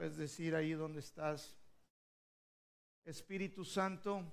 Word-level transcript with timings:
Puedes 0.00 0.16
decir 0.16 0.54
ahí 0.54 0.72
donde 0.72 1.00
estás, 1.00 1.54
Espíritu 3.04 3.66
Santo, 3.66 4.24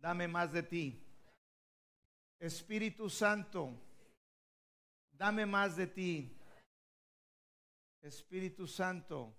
dame 0.00 0.26
más 0.26 0.52
de 0.52 0.64
ti. 0.64 1.00
Espíritu 2.40 3.08
Santo, 3.08 3.80
dame 5.12 5.46
más 5.46 5.76
de 5.76 5.86
ti. 5.86 6.36
Espíritu 8.02 8.66
Santo, 8.66 9.32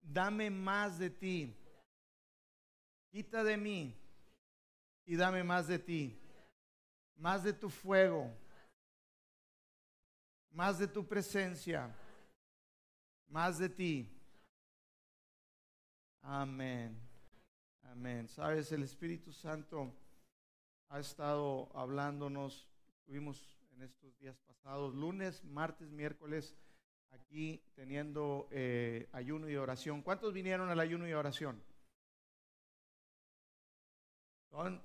dame 0.00 0.48
más 0.48 0.98
de 0.98 1.10
ti. 1.10 1.54
Quita 3.10 3.44
de 3.44 3.58
mí 3.58 3.94
y 5.04 5.16
dame 5.16 5.44
más 5.44 5.68
de 5.68 5.78
ti. 5.78 6.18
Más 7.16 7.44
de 7.44 7.52
tu 7.52 7.68
fuego. 7.68 8.34
Más 10.50 10.78
de 10.78 10.88
tu 10.88 11.06
presencia. 11.06 11.94
Más 13.32 13.58
de 13.58 13.70
ti. 13.70 14.06
Amén. 16.20 17.00
Amén. 17.84 18.28
Sabes, 18.28 18.70
el 18.72 18.82
Espíritu 18.82 19.32
Santo 19.32 19.90
ha 20.90 21.00
estado 21.00 21.74
hablándonos. 21.74 22.68
Tuvimos 23.06 23.58
en 23.74 23.84
estos 23.84 24.18
días 24.18 24.38
pasados, 24.40 24.94
lunes, 24.94 25.42
martes, 25.44 25.90
miércoles, 25.90 26.54
aquí 27.08 27.64
teniendo 27.74 28.48
eh, 28.50 29.08
ayuno 29.12 29.48
y 29.48 29.56
oración. 29.56 30.02
¿Cuántos 30.02 30.34
vinieron 30.34 30.68
al 30.68 30.80
ayuno 30.80 31.08
y 31.08 31.14
oración? 31.14 31.64
Son 34.50 34.82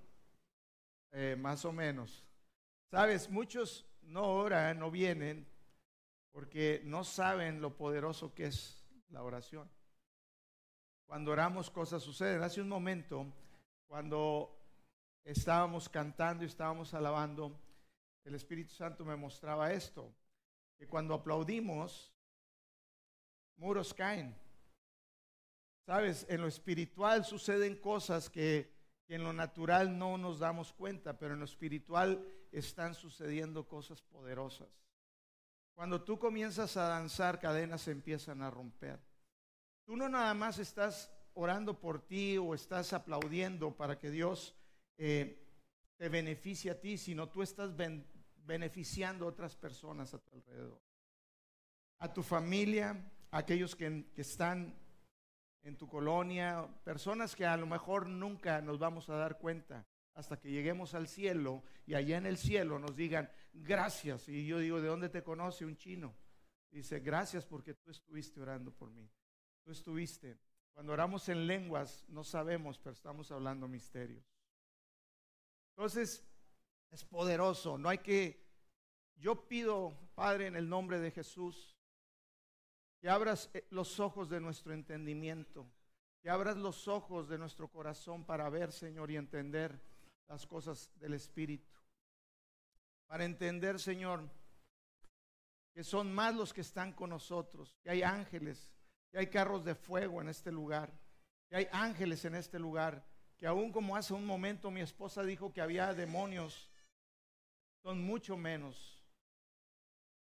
eh, 1.11 1.35
más 1.37 1.65
o 1.65 1.73
menos. 1.73 2.23
Sabes, 2.89 3.29
muchos 3.29 3.85
no 4.03 4.23
oran, 4.23 4.79
no 4.79 4.89
vienen, 4.89 5.45
porque 6.37 6.83
no 6.85 7.03
saben 7.03 7.61
lo 7.61 7.75
poderoso 7.75 8.35
que 8.35 8.45
es 8.45 8.87
la 9.09 9.23
oración. 9.23 9.67
Cuando 11.07 11.31
oramos, 11.31 11.71
cosas 11.71 12.03
suceden. 12.03 12.43
Hace 12.43 12.61
un 12.61 12.69
momento, 12.69 13.25
cuando 13.87 14.55
estábamos 15.23 15.89
cantando 15.89 16.43
y 16.43 16.45
estábamos 16.45 16.93
alabando, 16.93 17.59
el 18.23 18.35
Espíritu 18.35 18.75
Santo 18.75 19.03
me 19.03 19.15
mostraba 19.15 19.73
esto, 19.73 20.13
que 20.77 20.85
cuando 20.85 21.15
aplaudimos, 21.15 22.13
muros 23.55 23.91
caen. 23.95 24.35
Sabes, 25.87 26.23
en 26.29 26.41
lo 26.41 26.47
espiritual 26.47 27.25
suceden 27.25 27.81
cosas 27.81 28.29
que 28.29 28.77
que 29.07 29.15
en 29.15 29.23
lo 29.23 29.31
natural 29.33 29.97
no 29.97 30.17
nos 30.17 30.37
damos 30.37 30.73
cuenta, 30.73 31.17
pero 31.17 31.33
en 31.33 31.39
lo 31.39 31.45
espiritual 31.45 32.23
están 32.51 32.93
sucediendo 32.93 33.67
cosas 33.67 34.01
poderosas. 34.01 34.67
Cuando 35.77 36.01
tú 36.01 36.17
comienzas 36.17 36.75
a 36.75 36.87
danzar, 36.87 37.39
cadenas 37.39 37.81
se 37.81 37.91
empiezan 37.91 38.41
a 38.41 38.49
romper. 38.49 38.99
Tú 39.85 39.95
no 39.95 40.09
nada 40.09 40.33
más 40.33 40.57
estás 40.57 41.13
orando 41.35 41.79
por 41.79 42.01
ti 42.01 42.35
o 42.39 42.55
estás 42.55 42.93
aplaudiendo 42.93 43.77
para 43.77 43.99
que 43.99 44.09
Dios 44.09 44.55
eh, 44.97 45.39
te 45.95 46.09
beneficie 46.09 46.71
a 46.71 46.81
ti, 46.81 46.97
sino 46.97 47.29
tú 47.29 47.43
estás 47.43 47.75
beneficiando 48.37 49.25
a 49.25 49.29
otras 49.29 49.55
personas 49.55 50.15
a 50.15 50.17
tu 50.17 50.33
alrededor. 50.33 50.81
A 51.99 52.11
tu 52.11 52.23
familia, 52.23 52.99
a 53.29 53.37
aquellos 53.37 53.75
que, 53.75 54.09
que 54.15 54.21
están 54.21 54.75
en 55.61 55.77
tu 55.77 55.87
colonia, 55.87 56.67
personas 56.85 57.35
que 57.35 57.45
a 57.45 57.55
lo 57.55 57.67
mejor 57.67 58.07
nunca 58.07 58.61
nos 58.61 58.79
vamos 58.79 59.09
a 59.09 59.15
dar 59.15 59.37
cuenta 59.37 59.85
hasta 60.15 60.39
que 60.39 60.49
lleguemos 60.49 60.95
al 60.95 61.07
cielo 61.07 61.61
y 61.85 61.93
allá 61.93 62.17
en 62.17 62.25
el 62.25 62.37
cielo 62.37 62.79
nos 62.79 62.95
digan 62.95 63.29
gracias. 63.63 64.27
Y 64.29 64.45
yo 64.45 64.59
digo, 64.59 64.81
¿de 64.81 64.87
dónde 64.87 65.09
te 65.09 65.23
conoce 65.23 65.65
un 65.65 65.77
chino? 65.77 66.15
Dice, 66.71 66.99
gracias 66.99 67.45
porque 67.45 67.73
tú 67.73 67.91
estuviste 67.91 68.41
orando 68.41 68.71
por 68.71 68.89
mí. 68.91 69.09
Tú 69.63 69.71
estuviste. 69.71 70.37
Cuando 70.73 70.93
oramos 70.93 71.27
en 71.29 71.47
lenguas 71.47 72.05
no 72.07 72.23
sabemos, 72.23 72.77
pero 72.77 72.93
estamos 72.93 73.31
hablando 73.31 73.67
misterios. 73.67 74.25
Entonces, 75.75 76.23
es 76.91 77.05
poderoso. 77.05 77.77
No 77.77 77.89
hay 77.89 77.99
que... 77.99 78.45
Yo 79.15 79.47
pido, 79.47 79.97
Padre, 80.13 80.47
en 80.47 80.55
el 80.55 80.69
nombre 80.69 80.99
de 80.99 81.09
Jesús, 81.09 81.75
que 82.99 83.09
abras 83.09 83.49
eh, 83.53 83.65
los 83.71 83.99
ojos 83.99 84.29
de 84.29 84.39
nuestro 84.39 84.73
entendimiento, 84.73 85.67
que 86.21 86.29
abras 86.29 86.57
los 86.57 86.87
ojos 86.87 87.27
de 87.27 87.37
nuestro 87.37 87.67
corazón 87.67 88.25
para 88.25 88.49
ver, 88.49 88.71
Señor, 88.71 89.09
y 89.09 89.17
entender 89.17 89.79
las 90.27 90.45
cosas 90.45 90.91
del 90.99 91.13
Espíritu. 91.13 91.76
Para 93.07 93.25
entender, 93.25 93.79
Señor, 93.79 94.29
que 95.73 95.83
son 95.83 96.13
más 96.13 96.35
los 96.35 96.53
que 96.53 96.61
están 96.61 96.93
con 96.93 97.09
nosotros, 97.09 97.77
que 97.81 97.89
hay 97.89 98.03
ángeles, 98.03 98.75
que 99.11 99.19
hay 99.19 99.27
carros 99.27 99.63
de 99.63 99.75
fuego 99.75 100.21
en 100.21 100.29
este 100.29 100.51
lugar, 100.51 100.91
que 101.49 101.55
hay 101.55 101.67
ángeles 101.71 102.25
en 102.25 102.35
este 102.35 102.59
lugar, 102.59 103.05
que 103.37 103.47
aún 103.47 103.71
como 103.71 103.95
hace 103.95 104.13
un 104.13 104.25
momento 104.25 104.71
mi 104.71 104.81
esposa 104.81 105.23
dijo 105.23 105.53
que 105.53 105.61
había 105.61 105.93
demonios, 105.93 106.69
son 107.81 108.01
mucho 108.03 108.35
menos 108.35 108.97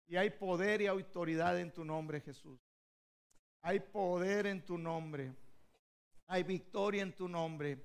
y 0.09 0.17
hay 0.17 0.31
poder 0.31 0.81
y 0.81 0.87
autoridad 0.87 1.61
en 1.61 1.71
tu 1.71 1.85
nombre, 1.85 2.21
Jesús. 2.21 2.59
Hay 3.61 3.79
poder 3.81 4.47
en 4.47 4.65
tu 4.65 4.79
nombre. 4.79 5.35
Hay 6.27 6.43
victoria 6.43 7.03
en 7.03 7.15
tu 7.15 7.29
nombre. 7.29 7.79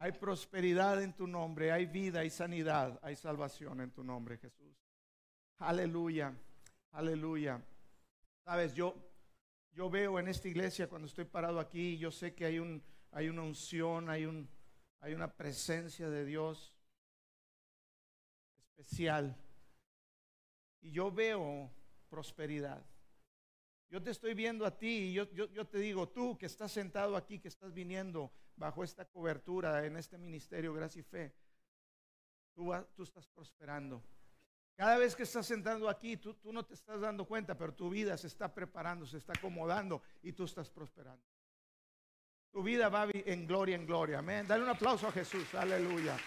Hay 0.00 0.12
prosperidad 0.12 1.02
en 1.02 1.12
tu 1.14 1.26
nombre. 1.26 1.70
Hay 1.70 1.86
vida, 1.86 2.20
hay 2.20 2.30
sanidad, 2.30 2.98
hay 3.02 3.16
salvación 3.16 3.82
en 3.82 3.90
tu 3.90 4.02
nombre, 4.02 4.38
Jesús. 4.38 4.74
Aleluya. 5.58 6.34
Aleluya. 6.92 7.62
Sabes, 8.44 8.74
yo 8.74 8.96
yo 9.72 9.88
veo 9.88 10.18
en 10.18 10.26
esta 10.28 10.48
iglesia 10.48 10.88
cuando 10.88 11.06
estoy 11.06 11.26
parado 11.26 11.60
aquí, 11.60 11.96
yo 11.96 12.10
sé 12.10 12.34
que 12.34 12.44
hay 12.44 12.58
un 12.58 12.82
hay 13.12 13.28
una 13.28 13.42
unción, 13.42 14.08
hay 14.08 14.24
un 14.24 14.48
hay 15.00 15.14
una 15.14 15.36
presencia 15.36 16.08
de 16.08 16.24
Dios 16.24 16.74
especial 18.56 19.36
y 20.80 20.90
yo 20.92 21.12
veo 21.12 21.70
prosperidad. 22.08 22.84
Yo 23.90 24.02
te 24.02 24.10
estoy 24.10 24.34
viendo 24.34 24.64
a 24.64 24.78
ti 24.78 25.10
y 25.10 25.12
yo, 25.12 25.30
yo, 25.32 25.66
te 25.66 25.78
digo, 25.78 26.08
tú 26.08 26.38
que 26.38 26.46
estás 26.46 26.70
sentado 26.70 27.16
aquí, 27.16 27.40
que 27.40 27.48
estás 27.48 27.74
viniendo 27.74 28.32
bajo 28.60 28.84
esta 28.84 29.06
cobertura 29.06 29.86
en 29.86 29.96
este 29.96 30.18
ministerio, 30.18 30.74
gracia 30.74 31.00
y 31.00 31.02
fe, 31.02 31.34
tú, 32.54 32.72
tú 32.94 33.02
estás 33.02 33.26
prosperando. 33.26 34.02
Cada 34.76 34.98
vez 34.98 35.16
que 35.16 35.22
estás 35.22 35.46
sentado 35.46 35.88
aquí, 35.88 36.18
tú, 36.18 36.34
tú 36.34 36.52
no 36.52 36.64
te 36.64 36.74
estás 36.74 37.00
dando 37.00 37.24
cuenta, 37.24 37.56
pero 37.56 37.74
tu 37.74 37.88
vida 37.88 38.16
se 38.18 38.26
está 38.26 38.52
preparando, 38.52 39.06
se 39.06 39.16
está 39.16 39.32
acomodando 39.32 40.02
y 40.22 40.32
tú 40.32 40.44
estás 40.44 40.68
prosperando. 40.68 41.24
Tu 42.52 42.62
vida 42.62 42.88
va 42.90 43.08
en 43.12 43.46
gloria, 43.46 43.76
en 43.76 43.86
gloria. 43.86 44.18
Amén. 44.18 44.46
Dale 44.46 44.64
un 44.64 44.70
aplauso 44.70 45.08
a 45.08 45.12
Jesús. 45.12 45.54
Aleluya. 45.54 46.18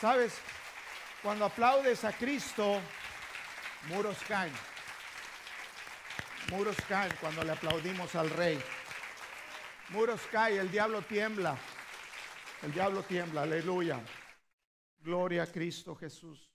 Sabes, 0.00 0.38
cuando 1.22 1.46
aplaudes 1.46 2.04
a 2.04 2.12
Cristo, 2.12 2.80
Muros 3.88 4.18
caen. 4.28 4.52
Muros 6.50 6.76
caen 6.88 7.12
cuando 7.20 7.42
le 7.42 7.52
aplaudimos 7.52 8.14
al 8.14 8.30
rey. 8.30 8.62
Muros 9.88 10.20
caen, 10.30 10.60
el 10.60 10.70
diablo 10.70 11.02
tiembla. 11.02 11.58
El 12.62 12.72
diablo 12.72 13.02
tiembla, 13.02 13.42
aleluya. 13.42 14.00
Gloria 15.00 15.42
a 15.42 15.46
Cristo 15.46 15.94
Jesús. 15.96 16.50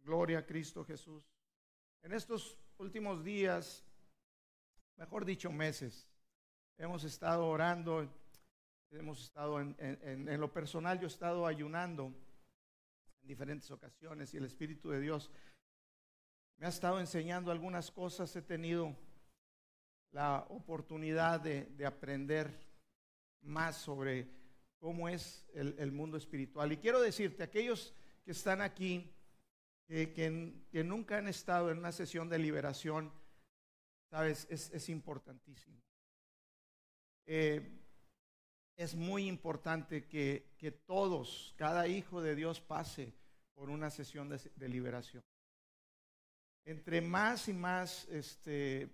Gloria 0.00 0.40
a 0.40 0.46
Cristo 0.46 0.84
Jesús. 0.84 1.24
En 2.02 2.12
estos 2.12 2.58
últimos 2.78 3.22
días, 3.22 3.84
mejor 4.96 5.24
dicho 5.24 5.52
meses, 5.52 6.08
hemos 6.78 7.04
estado 7.04 7.46
orando, 7.46 8.08
hemos 8.90 9.22
estado 9.22 9.60
en, 9.60 9.76
en 9.80 10.40
lo 10.40 10.52
personal, 10.52 10.98
yo 10.98 11.06
he 11.06 11.10
estado 11.10 11.46
ayunando 11.46 12.12
en 13.20 13.28
diferentes 13.28 13.70
ocasiones 13.70 14.34
y 14.34 14.38
el 14.38 14.44
Espíritu 14.44 14.90
de 14.90 15.00
Dios 15.00 15.30
me 16.60 16.66
ha 16.66 16.68
estado 16.68 17.00
enseñando 17.00 17.50
algunas 17.50 17.90
cosas, 17.90 18.34
he 18.36 18.42
tenido 18.42 18.94
la 20.12 20.44
oportunidad 20.50 21.40
de, 21.40 21.86
aprender 21.86 22.68
más 23.40 23.76
sobre 23.76 24.39
cómo 24.80 25.08
es 25.08 25.46
el, 25.54 25.92
mundo 25.92 26.16
espiritual. 26.16 26.72
Y 26.72 26.78
quiero 26.78 27.00
decirte, 27.00 27.44
aquellos 27.44 27.94
que 28.24 28.32
están 28.32 28.60
aquí, 28.60 29.14
que, 29.86 30.82
nunca 30.84 31.18
han 31.18 31.28
estado 31.28 31.70
en 31.70 31.78
una 31.78 31.92
sesión 31.92 32.28
de 32.28 32.38
liberación, 32.38 33.12
sabes, 34.10 34.48
es, 34.50 34.88
importantísimo. 34.88 35.80
Eh, 37.26 37.78
es 38.76 38.96
muy 38.96 39.28
importante 39.28 40.08
que, 40.08 40.82
todos, 40.84 41.54
cada 41.56 41.86
hijo 41.86 42.20
de 42.20 42.34
Dios 42.34 42.60
pase 42.60 43.14
por 43.54 43.70
una 43.70 43.90
sesión 43.90 44.28
de 44.28 44.68
liberación 44.68 45.22
entre 46.64 47.00
más 47.00 47.48
y 47.48 47.52
más 47.52 48.06
este, 48.08 48.88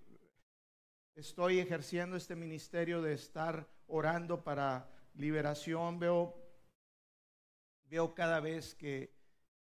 estoy 1.15 1.59
ejerciendo 1.59 2.17
este 2.17 2.37
ministerio 2.37 3.03
de 3.03 3.15
estar 3.15 3.69
orando 3.87 4.43
para 4.43 4.89
liberación, 5.17 5.99
veo, 5.99 6.35
veo 7.85 8.15
cada 8.15 8.41
vez 8.41 8.75
que 8.75 9.15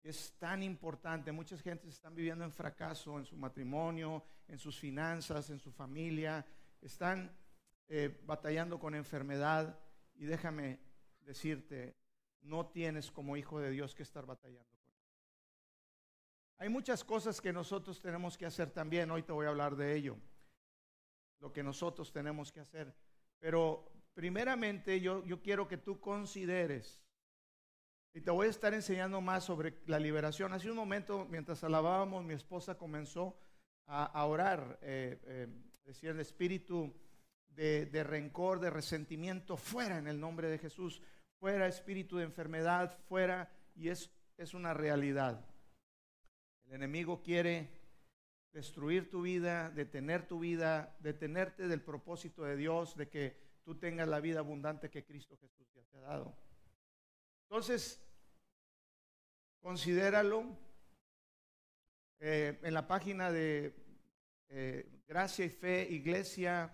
es 0.04 0.34
tan 0.38 0.64
importante. 0.64 1.32
Muchas 1.32 1.62
gentes 1.62 1.96
están 1.96 2.16
viviendo 2.16 2.46
en 2.46 2.52
fracaso 2.52 3.18
en 3.18 3.26
su 3.26 3.36
matrimonio, 3.36 4.24
en 4.48 4.58
sus 4.58 4.80
finanzas, 4.80 5.50
en 5.50 5.60
su 5.60 5.72
familia, 5.72 6.46
están 6.82 7.36
eh, 7.88 8.20
batallando 8.24 8.80
con 8.80 8.96
enfermedad. 8.96 9.80
Y 10.16 10.26
déjame 10.26 10.80
decirte, 11.22 11.96
no 12.42 12.68
tienes 12.68 13.12
como 13.12 13.38
hijo 13.38 13.60
de 13.60 13.72
Dios 13.72 13.96
que 13.96 14.04
estar 14.04 14.26
batallando 14.26 14.78
con 14.78 14.94
Hay 16.58 16.70
muchas 16.70 17.04
cosas 17.04 17.42
que 17.42 17.54
nosotros 17.54 18.02
tenemos 18.02 18.38
que 18.38 18.46
hacer 18.46 18.72
también, 18.72 19.12
hoy 19.12 19.24
te 19.24 19.32
voy 19.32 19.46
a 19.46 19.50
hablar 19.50 19.76
de 19.76 19.96
ello, 19.96 20.18
lo 21.40 21.52
que 21.52 21.64
nosotros 21.64 22.12
tenemos 22.12 22.52
que 22.52 22.60
hacer. 22.60 22.94
Pero 23.40 23.99
primeramente 24.14 25.00
yo, 25.00 25.26
yo 25.26 25.42
quiero 25.42 25.68
que 25.68 25.78
tú 25.78 26.00
consideres, 26.00 27.02
y 28.14 28.22
te 28.22 28.32
voy 28.32 28.48
a 28.48 28.50
estar 28.50 28.74
enseñando 28.74 29.22
más 29.22 29.44
sobre 29.44 29.78
la 29.86 30.00
liberación. 30.00 30.52
Hace 30.52 30.70
un 30.70 30.78
momento, 30.78 31.28
mientras 31.30 31.64
alabábamos, 31.64 32.24
mi 32.24 32.34
esposa 32.34 32.78
comenzó 32.78 33.40
a, 33.86 34.26
orar, 34.26 34.80
eh, 34.82 35.20
eh, 35.26 35.48
decía 35.84 36.12
el 36.12 36.20
espíritu 36.20 36.94
de, 37.50 37.86
de 37.88 38.04
rencor, 38.04 38.60
de 38.60 38.70
resentimiento, 38.70 39.58
fuera 39.58 39.98
en 39.98 40.08
el 40.08 40.20
nombre 40.20 40.48
de 40.48 40.60
Jesús 40.60 41.02
fuera 41.40 41.68
espíritu 41.68 42.18
de 42.18 42.26
enfermedad, 42.26 42.98
fuera, 43.08 43.50
y 43.76 43.90
es, 43.90 44.12
es 44.38 44.54
una 44.54 44.74
realidad. 44.74 45.46
El 46.66 46.74
enemigo 46.76 47.24
quiere 47.24 47.70
destruir 48.52 49.10
tu 49.10 49.22
vida, 49.22 49.70
detener 49.70 50.28
tu 50.28 50.40
vida, 50.40 50.98
detenerte 51.00 51.68
del 51.68 51.82
propósito 51.82 52.44
de 52.44 52.58
Dios, 52.58 52.96
de 52.98 53.10
que 53.10 53.38
tú 53.70 53.76
tengas 53.76 54.08
la 54.08 54.20
vida 54.20 54.40
abundante 54.40 54.90
que 54.90 55.06
Cristo 55.06 55.38
Jesús 55.38 55.70
te 55.72 55.98
ha 56.00 56.02
dado. 56.02 56.36
Entonces, 57.44 58.04
considéralo. 59.62 60.58
Eh, 62.20 62.60
en 62.64 62.74
la 62.74 62.88
página 62.88 63.32
de 63.32 63.76
gracia 65.08 65.46
y 65.46 65.50
fe 65.50 65.88
iglesia.org, 65.92 66.74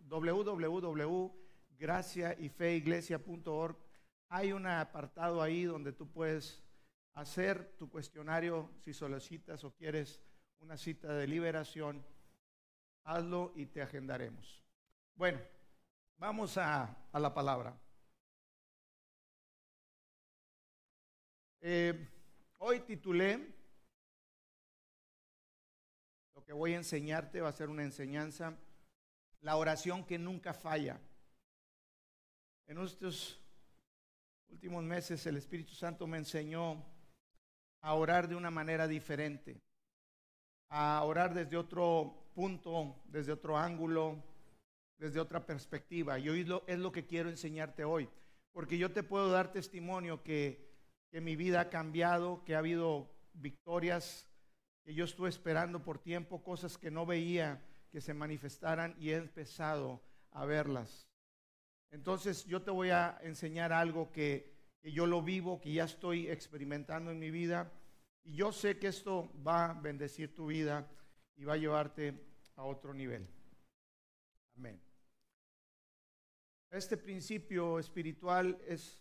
www 0.00 1.46
gracia 1.78 2.34
y 2.36 2.48
fe 2.48 2.74
iglesia.org, 2.74 3.76
hay 4.28 4.52
un 4.52 4.66
apartado 4.66 5.40
ahí 5.40 5.62
donde 5.62 5.92
tú 5.92 6.10
puedes 6.10 6.64
hacer 7.12 7.76
tu 7.78 7.88
cuestionario 7.88 8.72
si 8.80 8.92
solicitas 8.92 9.62
o 9.62 9.72
quieres 9.72 10.20
una 10.58 10.76
cita 10.76 11.14
de 11.14 11.28
liberación. 11.28 12.04
Hazlo 13.04 13.52
y 13.54 13.66
te 13.66 13.82
agendaremos. 13.82 14.65
Bueno, 15.16 15.40
vamos 16.18 16.58
a, 16.58 16.94
la 17.14 17.32
palabra. 17.32 17.74
Eh, 21.62 22.06
hoy 22.58 22.80
titulé, 22.80 23.54
lo 26.34 26.44
que 26.44 26.52
voy 26.52 26.74
a 26.74 26.76
enseñarte 26.76 27.40
va 27.40 27.48
a 27.48 27.52
ser 27.52 27.70
una 27.70 27.82
enseñanza, 27.82 28.58
la 29.40 29.56
oración 29.56 30.04
que 30.04 30.18
nunca 30.18 30.52
falla. 30.52 31.00
En 32.66 32.78
estos 32.78 33.40
últimos 34.48 34.84
meses 34.84 35.24
el 35.24 35.38
Espíritu 35.38 35.72
Santo 35.72 36.06
me 36.06 36.18
enseñó 36.18 36.84
a 37.80 37.94
orar 37.94 38.28
de 38.28 38.36
una 38.36 38.50
manera 38.50 38.86
diferente, 38.86 39.62
a 40.68 41.02
orar 41.04 41.32
desde 41.32 41.56
otro 41.56 42.30
punto, 42.34 43.02
desde 43.06 43.32
otro 43.32 43.56
ángulo, 43.56 44.35
desde 44.98 45.20
otra 45.20 45.46
perspectiva. 45.46 46.18
Y 46.18 46.28
hoy 46.28 46.46
es 46.66 46.78
lo 46.78 46.92
que 46.92 47.06
quiero 47.06 47.28
enseñarte 47.28 47.84
hoy, 47.84 48.08
porque 48.52 48.78
yo 48.78 48.92
te 48.92 49.02
puedo 49.02 49.30
dar 49.30 49.52
testimonio 49.52 50.22
que, 50.22 50.68
que 51.10 51.20
mi 51.20 51.36
vida 51.36 51.60
ha 51.60 51.70
cambiado, 51.70 52.44
que 52.44 52.54
ha 52.54 52.58
habido 52.58 53.10
victorias 53.32 54.28
que 54.84 54.94
yo 54.94 55.04
estuve 55.04 55.28
esperando 55.28 55.82
por 55.82 55.98
tiempo, 55.98 56.42
cosas 56.42 56.78
que 56.78 56.90
no 56.90 57.04
veía 57.04 57.60
que 57.90 58.00
se 58.00 58.14
manifestaran 58.14 58.94
y 58.98 59.10
he 59.10 59.16
empezado 59.16 60.02
a 60.30 60.44
verlas. 60.44 61.08
Entonces 61.90 62.44
yo 62.44 62.62
te 62.62 62.70
voy 62.70 62.90
a 62.90 63.18
enseñar 63.22 63.72
algo 63.72 64.12
que, 64.12 64.54
yo 64.82 65.06
lo 65.06 65.22
vivo, 65.22 65.60
que 65.60 65.72
ya 65.72 65.84
estoy 65.84 66.28
experimentando 66.28 67.10
en 67.10 67.18
mi 67.18 67.30
vida. 67.30 67.72
Y 68.22 68.34
yo 68.34 68.52
sé 68.52 68.78
que 68.78 68.86
esto 68.88 69.32
va 69.44 69.70
a 69.70 69.74
bendecir 69.74 70.34
tu 70.34 70.46
vida 70.46 70.88
y 71.36 71.44
va 71.44 71.54
a 71.54 71.56
llevarte 71.56 72.22
a 72.54 72.62
otro 72.62 72.94
nivel. 72.94 73.26
Amén. 74.56 74.85
Este 76.70 76.96
principio 76.96 77.78
espiritual 77.78 78.58
es 78.66 79.00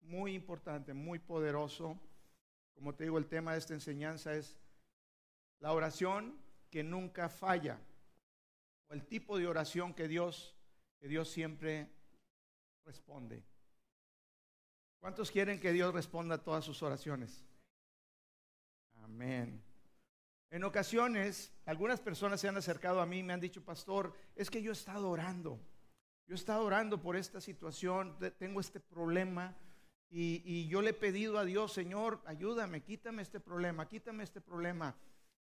muy 0.00 0.34
importante, 0.34 0.94
muy 0.94 1.18
poderoso. 1.18 1.98
Como 2.74 2.94
te 2.94 3.04
digo, 3.04 3.18
el 3.18 3.26
tema 3.26 3.52
de 3.52 3.58
esta 3.58 3.74
enseñanza 3.74 4.34
es 4.34 4.56
la 5.60 5.72
oración 5.72 6.38
que 6.70 6.82
nunca 6.82 7.28
falla, 7.28 7.80
o 8.88 8.94
el 8.94 9.06
tipo 9.06 9.38
de 9.38 9.46
oración 9.46 9.94
que 9.94 10.08
Dios, 10.08 10.56
que 10.98 11.08
Dios 11.08 11.28
siempre 11.28 11.90
responde. 12.84 13.42
¿Cuántos 15.00 15.30
quieren 15.30 15.60
que 15.60 15.72
Dios 15.72 15.94
responda 15.94 16.36
a 16.36 16.42
todas 16.42 16.64
sus 16.64 16.82
oraciones? 16.82 17.44
Amén. 19.02 19.62
En 20.50 20.64
ocasiones, 20.64 21.52
algunas 21.66 22.00
personas 22.00 22.40
se 22.40 22.48
han 22.48 22.56
acercado 22.56 23.00
a 23.00 23.06
mí 23.06 23.18
y 23.18 23.22
me 23.22 23.32
han 23.32 23.40
dicho, 23.40 23.62
pastor, 23.64 24.14
es 24.34 24.50
que 24.50 24.62
yo 24.62 24.70
he 24.70 24.72
estado 24.72 25.10
orando. 25.10 25.60
Yo 26.28 26.34
he 26.34 26.36
estado 26.36 26.62
orando 26.62 27.00
por 27.00 27.16
esta 27.16 27.40
situación, 27.40 28.14
tengo 28.38 28.60
este 28.60 28.80
problema 28.80 29.56
y, 30.10 30.68
yo 30.68 30.82
le 30.82 30.90
he 30.90 30.94
pedido 30.94 31.38
a 31.38 31.44
Dios, 31.46 31.72
Señor, 31.72 32.20
ayúdame, 32.26 32.82
quítame 32.82 33.22
este 33.22 33.40
problema, 33.40 33.88
quítame 33.88 34.24
este 34.24 34.42
problema. 34.42 34.94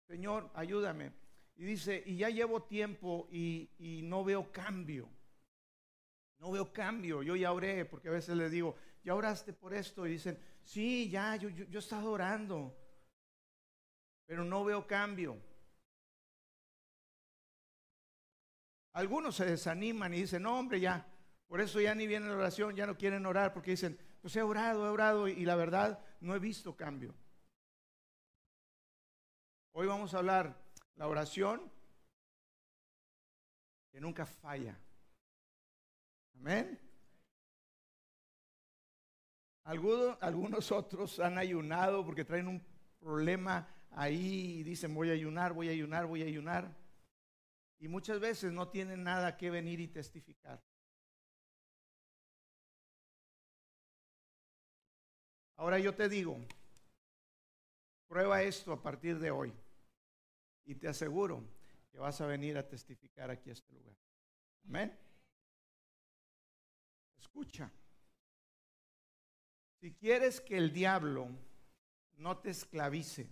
Señor, 0.07 0.51
ayúdame. 0.53 1.11
Y 1.55 1.65
dice, 1.65 2.03
y 2.05 2.17
ya 2.17 2.29
llevo 2.29 2.61
tiempo 2.61 3.27
y, 3.31 3.71
y 3.79 4.03
no 4.03 4.23
veo 4.23 4.51
cambio. 4.51 5.09
No 6.37 6.51
veo 6.51 6.71
cambio, 6.71 7.23
yo 7.23 7.35
ya 7.35 7.51
oré, 7.51 7.85
porque 7.85 8.09
a 8.09 8.11
veces 8.11 8.37
les 8.37 8.51
digo, 8.51 8.75
ya 9.03 9.15
oraste 9.15 9.53
por 9.53 9.73
esto 9.73 10.05
y 10.05 10.11
dicen, 10.11 10.37
sí, 10.63 11.09
ya, 11.09 11.35
yo, 11.35 11.49
yo, 11.49 11.79
he 11.79 11.81
estado 11.81 12.11
orando, 12.11 12.77
pero 14.27 14.43
no 14.43 14.63
veo 14.63 14.85
cambio. 14.85 15.37
Algunos 18.95 19.35
se 19.35 19.43
desaniman 19.43 20.13
y 20.13 20.21
dicen, 20.21 20.43
no, 20.43 20.57
hombre, 20.57 20.79
ya, 20.79 21.05
por 21.47 21.59
eso 21.59 21.81
ya 21.81 21.93
ni 21.93 22.07
viene 22.07 22.29
la 22.29 22.35
oración, 22.35 22.77
ya 22.77 22.87
no 22.87 22.97
quieren 22.97 23.25
orar, 23.25 23.51
porque 23.53 23.71
dicen, 23.71 23.99
pues 24.21 24.33
he 24.37 24.41
orado, 24.41 24.85
he 24.85 24.89
orado 24.89 25.27
y 25.27 25.43
la 25.43 25.57
verdad 25.57 25.99
no 26.21 26.33
he 26.33 26.39
visto 26.39 26.77
cambio. 26.77 27.13
Hoy 29.73 29.85
vamos 29.85 30.13
a 30.13 30.19
hablar 30.19 30.57
la 30.95 31.09
oración 31.09 31.69
que 33.91 33.99
nunca 33.99 34.25
falla. 34.25 34.79
Amén. 36.39 36.79
Algunos, 39.65 40.17
algunos 40.21 40.71
otros 40.71 41.19
han 41.19 41.37
ayunado 41.37 42.05
porque 42.05 42.23
traen 42.23 42.47
un 42.47 42.65
problema 42.97 43.67
ahí 43.91 44.59
y 44.59 44.63
dicen 44.63 44.95
voy 44.95 45.09
a 45.09 45.13
ayunar, 45.13 45.51
voy 45.51 45.67
a 45.67 45.71
ayunar, 45.71 46.05
voy 46.05 46.21
a 46.21 46.27
ayunar. 46.27 46.84
Y 47.79 47.87
muchas 47.87 48.19
veces 48.19 48.51
no 48.51 48.69
tienen 48.69 49.03
nada 49.03 49.37
que 49.37 49.49
venir 49.49 49.79
y 49.79 49.87
testificar. 49.87 50.63
Ahora 55.57 55.79
yo 55.79 55.95
te 55.95 56.09
digo, 56.09 56.37
prueba 58.07 58.41
esto 58.43 58.73
a 58.73 58.81
partir 58.81 59.19
de 59.19 59.31
hoy 59.31 59.53
y 60.65 60.75
te 60.75 60.87
aseguro 60.87 61.43
que 61.91 61.97
vas 61.97 62.19
a 62.19 62.25
venir 62.25 62.57
a 62.57 62.67
testificar 62.67 63.31
aquí 63.31 63.49
a 63.49 63.53
este 63.53 63.71
lugar. 63.71 63.95
Amén. 64.65 64.97
Escucha, 67.17 67.71
si 69.79 69.93
quieres 69.93 70.41
que 70.41 70.57
el 70.57 70.73
diablo 70.73 71.29
no 72.17 72.37
te 72.37 72.49
esclavice, 72.49 73.29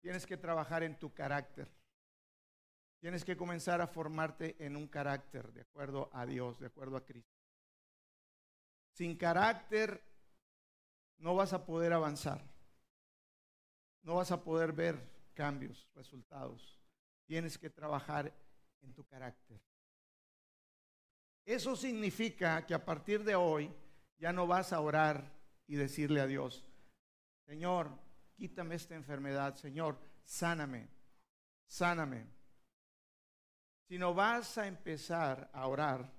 tienes 0.00 0.26
que 0.26 0.36
trabajar 0.36 0.82
en 0.82 0.98
tu 0.98 1.12
carácter. 1.12 1.77
Tienes 3.00 3.24
que 3.24 3.36
comenzar 3.36 3.80
a 3.80 3.86
formarte 3.86 4.56
en 4.58 4.76
un 4.76 4.88
carácter 4.88 5.52
de 5.52 5.60
acuerdo 5.60 6.10
a 6.12 6.26
Dios, 6.26 6.58
de 6.58 6.66
acuerdo 6.66 6.96
a 6.96 7.04
Cristo. 7.04 7.38
Sin 8.92 9.16
carácter 9.16 10.02
no 11.18 11.34
vas 11.36 11.52
a 11.52 11.64
poder 11.64 11.92
avanzar. 11.92 12.42
No 14.02 14.16
vas 14.16 14.32
a 14.32 14.42
poder 14.42 14.72
ver 14.72 14.98
cambios, 15.34 15.88
resultados. 15.94 16.80
Tienes 17.26 17.56
que 17.58 17.70
trabajar 17.70 18.32
en 18.80 18.92
tu 18.94 19.04
carácter. 19.04 19.60
Eso 21.44 21.76
significa 21.76 22.66
que 22.66 22.74
a 22.74 22.84
partir 22.84 23.22
de 23.22 23.36
hoy 23.36 23.72
ya 24.18 24.32
no 24.32 24.46
vas 24.46 24.72
a 24.72 24.80
orar 24.80 25.32
y 25.66 25.76
decirle 25.76 26.20
a 26.20 26.26
Dios, 26.26 26.64
Señor, 27.46 27.90
quítame 28.34 28.74
esta 28.74 28.94
enfermedad, 28.94 29.54
Señor, 29.54 29.98
sáname, 30.24 30.88
sáname. 31.66 32.37
Sino 33.88 34.12
vas 34.12 34.58
a 34.58 34.66
empezar 34.66 35.50
a 35.52 35.66
orar 35.66 36.12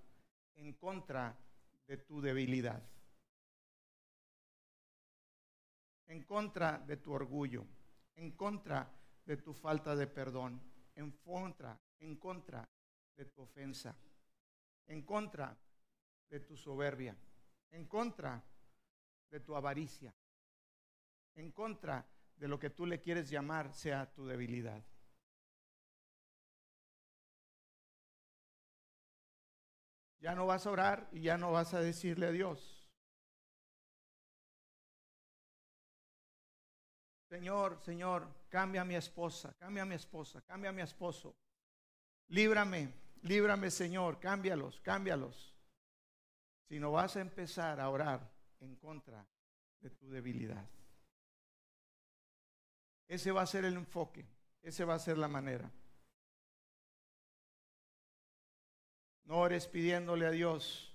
en 0.55 0.73
contra 0.73 1.37
de 1.85 1.97
tu 1.97 2.19
debilidad, 2.19 2.81
en 6.07 6.23
contra 6.23 6.79
de 6.79 6.97
tu 6.97 7.13
orgullo, 7.13 7.65
en 8.15 8.31
contra 8.31 8.91
de 9.23 9.37
tu 9.37 9.53
falta 9.53 9.95
de 9.95 10.07
perdón, 10.07 10.59
en 10.95 11.11
contra, 11.11 11.79
en 11.99 12.15
contra 12.15 12.67
de 13.15 13.25
tu 13.25 13.43
ofensa, 13.43 13.95
en 14.87 15.03
contra 15.03 15.55
de 16.27 16.39
tu 16.39 16.57
soberbia, 16.57 17.15
en 17.69 17.85
contra 17.85 18.43
de 19.29 19.39
tu 19.41 19.55
avaricia, 19.55 20.11
en 21.35 21.51
contra 21.51 22.03
de 22.35 22.47
lo 22.47 22.57
que 22.57 22.71
tú 22.71 22.87
le 22.87 22.99
quieres 22.99 23.29
llamar 23.29 23.71
sea 23.73 24.11
tu 24.11 24.25
debilidad. 24.25 24.83
Ya 30.19 30.35
no 30.35 30.45
vas 30.45 30.65
a 30.65 30.71
orar 30.71 31.07
y 31.11 31.21
ya 31.21 31.37
no 31.37 31.51
vas 31.51 31.73
a 31.73 31.79
decirle 31.79 32.27
a 32.27 32.31
Dios. 32.31 32.79
Señor, 37.29 37.79
Señor, 37.81 38.27
cambia 38.49 38.81
a 38.81 38.85
mi 38.85 38.95
esposa, 38.95 39.53
cambia 39.59 39.83
a 39.83 39.85
mi 39.85 39.95
esposa, 39.95 40.41
cambia 40.41 40.71
a 40.71 40.73
mi 40.73 40.81
esposo. 40.81 41.35
Líbrame, 42.29 42.91
líbrame, 43.21 43.69
Señor, 43.69 44.19
cámbialos, 44.19 44.79
cámbialos. 44.81 45.55
Si 46.67 46.79
no 46.79 46.91
vas 46.91 47.15
a 47.15 47.21
empezar 47.21 47.79
a 47.79 47.89
orar 47.89 48.31
en 48.59 48.75
contra 48.75 49.25
de 49.79 49.89
tu 49.91 50.09
debilidad. 50.09 50.67
Ese 53.07 53.31
va 53.31 53.43
a 53.43 53.47
ser 53.47 53.65
el 53.65 53.75
enfoque, 53.75 54.25
ese 54.61 54.83
va 54.83 54.95
a 54.95 54.99
ser 54.99 55.17
la 55.17 55.27
manera. 55.27 55.71
No 59.29 59.41
ores 59.41 59.67
pidiéndole 59.67 60.25
a 60.25 60.31
Dios, 60.31 60.91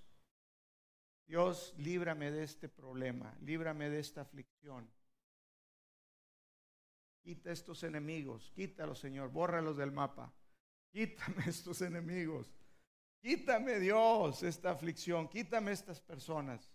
Dios, 1.24 1.72
líbrame 1.78 2.32
de 2.32 2.42
este 2.42 2.68
problema, 2.68 3.32
líbrame 3.42 3.88
de 3.88 4.00
esta 4.00 4.22
aflicción. 4.22 4.90
Quita 7.22 7.52
estos 7.52 7.84
enemigos, 7.84 8.50
quítalos, 8.56 8.98
Señor, 8.98 9.30
bórralos 9.30 9.76
del 9.76 9.92
mapa. 9.92 10.34
Quítame 10.90 11.44
estos 11.46 11.80
enemigos. 11.80 12.52
Quítame, 13.22 13.78
Dios, 13.78 14.42
esta 14.42 14.72
aflicción. 14.72 15.28
Quítame 15.28 15.70
estas 15.70 16.00
personas. 16.00 16.68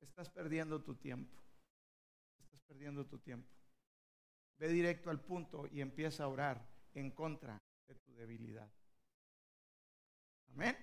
Estás 0.00 0.30
perdiendo 0.30 0.80
tu 0.80 0.94
tiempo. 0.94 1.42
Estás 2.38 2.62
perdiendo 2.68 3.04
tu 3.04 3.18
tiempo. 3.18 3.50
Ve 4.58 4.68
directo 4.68 5.10
al 5.10 5.20
punto 5.20 5.66
y 5.66 5.80
empieza 5.80 6.22
a 6.22 6.28
orar 6.28 6.64
en 6.94 7.10
contra 7.10 7.60
de 7.88 7.96
tu 7.96 8.14
debilidad. 8.14 8.70
Amén. 10.54 10.76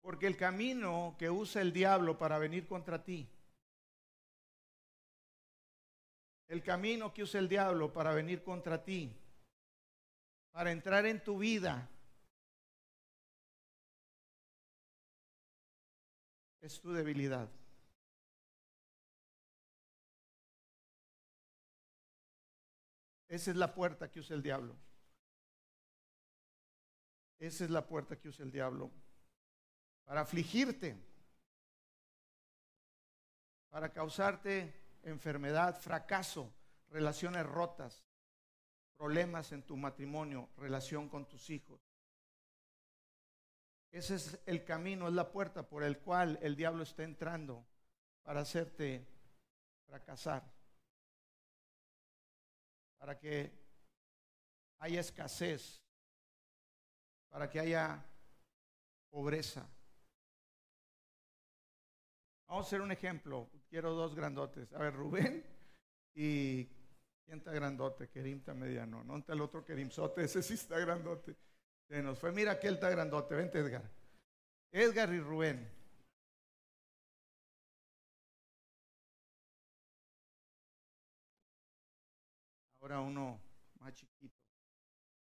Porque 0.00 0.26
el 0.26 0.36
camino 0.36 1.16
que 1.18 1.30
usa 1.30 1.62
el 1.62 1.72
diablo 1.72 2.18
para 2.18 2.38
venir 2.38 2.66
contra 2.66 3.02
ti, 3.02 3.28
el 6.48 6.62
camino 6.62 7.12
que 7.14 7.22
usa 7.22 7.40
el 7.40 7.48
diablo 7.48 7.92
para 7.92 8.12
venir 8.12 8.44
contra 8.44 8.84
ti, 8.84 9.10
para 10.52 10.70
entrar 10.72 11.06
en 11.06 11.24
tu 11.24 11.38
vida, 11.38 11.88
es 16.60 16.80
tu 16.80 16.92
debilidad. 16.92 17.48
Esa 23.28 23.50
es 23.50 23.56
la 23.56 23.74
puerta 23.74 24.10
que 24.10 24.20
usa 24.20 24.36
el 24.36 24.42
diablo. 24.42 24.76
Esa 27.38 27.64
es 27.64 27.70
la 27.70 27.86
puerta 27.86 28.18
que 28.18 28.28
usa 28.28 28.44
el 28.44 28.50
diablo 28.50 28.90
para 30.04 30.22
afligirte, 30.22 30.96
para 33.70 33.92
causarte 33.92 34.72
enfermedad, 35.02 35.78
fracaso, 35.80 36.52
relaciones 36.88 37.44
rotas, 37.44 38.04
problemas 38.96 39.52
en 39.52 39.62
tu 39.62 39.76
matrimonio, 39.76 40.48
relación 40.56 41.08
con 41.08 41.26
tus 41.26 41.50
hijos. 41.50 41.80
Ese 43.90 44.16
es 44.16 44.40
el 44.46 44.64
camino, 44.64 45.08
es 45.08 45.14
la 45.14 45.30
puerta 45.30 45.68
por 45.68 45.84
el 45.84 45.98
cual 45.98 46.38
el 46.42 46.56
diablo 46.56 46.82
está 46.82 47.04
entrando 47.04 47.64
para 48.22 48.40
hacerte 48.40 49.06
fracasar, 49.86 50.42
para 52.98 53.18
que 53.18 53.52
haya 54.78 55.00
escasez, 55.00 55.83
para 57.34 57.50
que 57.50 57.58
haya 57.58 58.00
pobreza. 59.10 59.68
Vamos 62.46 62.64
a 62.64 62.68
hacer 62.68 62.80
un 62.80 62.92
ejemplo. 62.92 63.50
Quiero 63.68 63.90
dos 63.90 64.14
grandotes. 64.14 64.72
A 64.72 64.78
ver, 64.78 64.94
Rubén 64.94 65.44
y 66.14 66.64
¿quién 67.24 67.38
está 67.38 67.50
grandote? 67.50 68.08
Kerim 68.08 68.38
está 68.38 68.54
mediano. 68.54 69.02
No 69.02 69.16
está 69.16 69.32
el 69.32 69.40
otro 69.40 69.64
Kerimzote, 69.64 70.22
ese 70.22 70.44
sí 70.44 70.54
está 70.54 70.78
grandote. 70.78 71.34
Se 71.88 72.00
nos 72.04 72.20
fue. 72.20 72.30
Mira 72.30 72.52
aquel 72.52 72.74
está 72.74 72.88
grandote. 72.88 73.34
Vente, 73.34 73.58
Edgar. 73.58 73.90
Edgar 74.70 75.12
y 75.12 75.18
Rubén. 75.18 75.68
Ahora 82.80 83.00
uno 83.00 83.40
más 83.80 83.92
chiquito. 83.92 84.38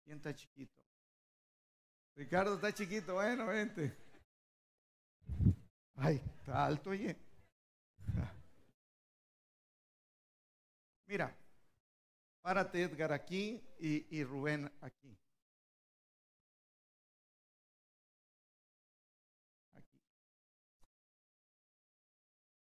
¿Quién 0.03 0.17
está 0.17 0.35
chiquito? 0.35 0.82
Ricardo 2.15 2.55
está 2.55 2.71
chiquito, 2.71 3.15
bueno, 3.15 3.47
vente. 3.47 3.91
Ay, 5.95 6.21
está 6.39 6.65
alto, 6.65 6.91
oye. 6.91 7.15
Mira, 11.07 11.35
párate 12.41 12.83
Edgar 12.83 13.13
aquí 13.13 13.61
y, 13.79 14.17
y 14.17 14.23
Rubén 14.23 14.71
aquí. 14.81 15.17
Aquí. 19.73 19.99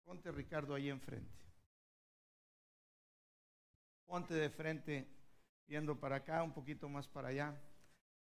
Ponte 0.04 0.32
Ricardo 0.32 0.74
ahí 0.74 0.90
enfrente. 0.90 1.38
Ponte 4.06 4.34
de 4.34 4.50
frente, 4.50 5.08
viendo 5.68 6.00
para 6.00 6.18
acá, 6.18 6.42
un 6.44 6.54
poquito 6.54 6.88
más 6.90 7.08
para 7.08 7.28
allá. 7.28 7.60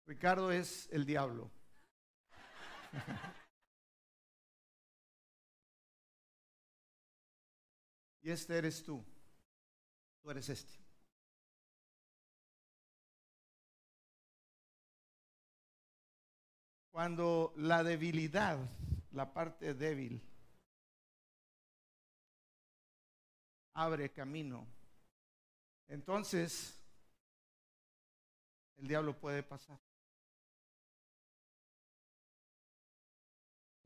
Ricardo 0.05 0.51
es 0.51 0.89
el 0.91 1.05
diablo. 1.05 1.49
y 8.21 8.31
este 8.31 8.57
eres 8.57 8.83
tú. 8.83 9.03
Tú 10.21 10.31
eres 10.31 10.49
este. 10.49 10.81
Cuando 16.91 17.53
la 17.55 17.83
debilidad, 17.83 18.57
la 19.11 19.33
parte 19.33 19.73
débil, 19.73 20.21
abre 23.73 24.11
camino, 24.11 24.67
entonces 25.87 26.77
el 28.77 28.87
diablo 28.89 29.17
puede 29.17 29.41
pasar. 29.41 29.79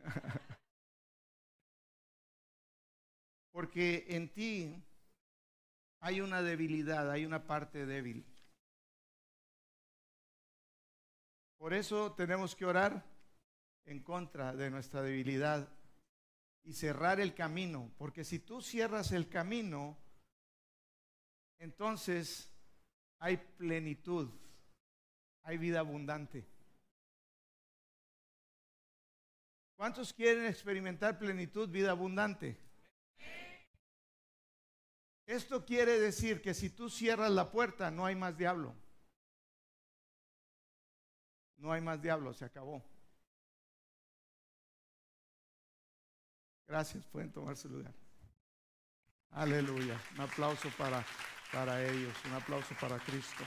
Porque 3.51 4.05
en 4.09 4.31
ti 4.33 4.83
hay 5.99 6.21
una 6.21 6.41
debilidad, 6.41 7.09
hay 7.09 7.25
una 7.25 7.47
parte 7.47 7.85
débil. 7.85 8.25
Por 11.57 11.73
eso 11.73 12.13
tenemos 12.13 12.55
que 12.55 12.65
orar 12.65 13.03
en 13.85 14.03
contra 14.03 14.53
de 14.53 14.69
nuestra 14.69 15.01
debilidad 15.01 15.67
y 16.63 16.73
cerrar 16.73 17.19
el 17.19 17.33
camino, 17.33 17.91
porque 17.97 18.23
si 18.23 18.39
tú 18.39 18.61
cierras 18.61 19.11
el 19.11 19.29
camino, 19.29 19.97
entonces 21.59 22.51
hay 23.19 23.37
plenitud, 23.37 24.29
hay 25.43 25.57
vida 25.57 25.79
abundante. 25.79 26.45
¿Cuántos 29.75 30.13
quieren 30.13 30.45
experimentar 30.45 31.19
plenitud, 31.19 31.69
vida 31.69 31.91
abundante? 31.91 32.57
Esto 35.25 35.65
quiere 35.65 35.99
decir 35.99 36.41
que 36.41 36.53
si 36.53 36.69
tú 36.69 36.89
cierras 36.89 37.31
la 37.31 37.51
puerta, 37.51 37.91
no 37.91 38.05
hay 38.05 38.15
más 38.15 38.37
diablo. 38.37 38.75
No 41.57 41.71
hay 41.71 41.81
más 41.81 42.01
diablo, 42.01 42.33
se 42.33 42.45
acabó. 42.45 42.83
Gracias, 46.67 47.05
pueden 47.07 47.31
tomar 47.31 47.57
su 47.57 47.69
lugar. 47.69 47.93
Aleluya. 49.31 49.99
Un 50.13 50.21
aplauso 50.21 50.69
para, 50.77 51.05
para 51.51 51.83
ellos, 51.83 52.13
un 52.25 52.33
aplauso 52.33 52.73
para 52.79 52.97
Cristo. 52.99 53.43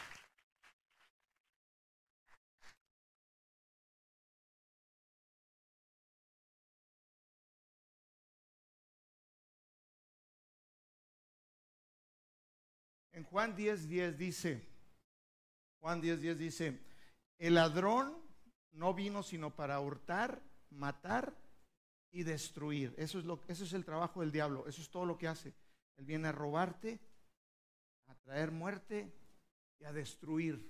En 13.18 13.24
Juan 13.24 13.56
10, 13.56 13.88
10 13.88 14.16
dice, 14.16 14.64
Juan 15.80 16.00
10, 16.00 16.20
10 16.20 16.38
dice, 16.38 16.78
el 17.38 17.54
ladrón 17.54 18.16
no 18.70 18.94
vino 18.94 19.24
sino 19.24 19.56
para 19.56 19.80
hurtar, 19.80 20.40
matar 20.70 21.36
y 22.12 22.22
destruir. 22.22 22.94
Eso 22.96 23.18
es, 23.18 23.24
lo, 23.24 23.42
eso 23.48 23.64
es 23.64 23.72
el 23.72 23.84
trabajo 23.84 24.20
del 24.20 24.30
diablo, 24.30 24.68
eso 24.68 24.80
es 24.80 24.88
todo 24.88 25.04
lo 25.04 25.18
que 25.18 25.26
hace. 25.26 25.52
Él 25.96 26.04
viene 26.04 26.28
a 26.28 26.32
robarte, 26.32 27.00
a 28.06 28.14
traer 28.14 28.52
muerte 28.52 29.12
y 29.80 29.84
a 29.84 29.92
destruir. 29.92 30.64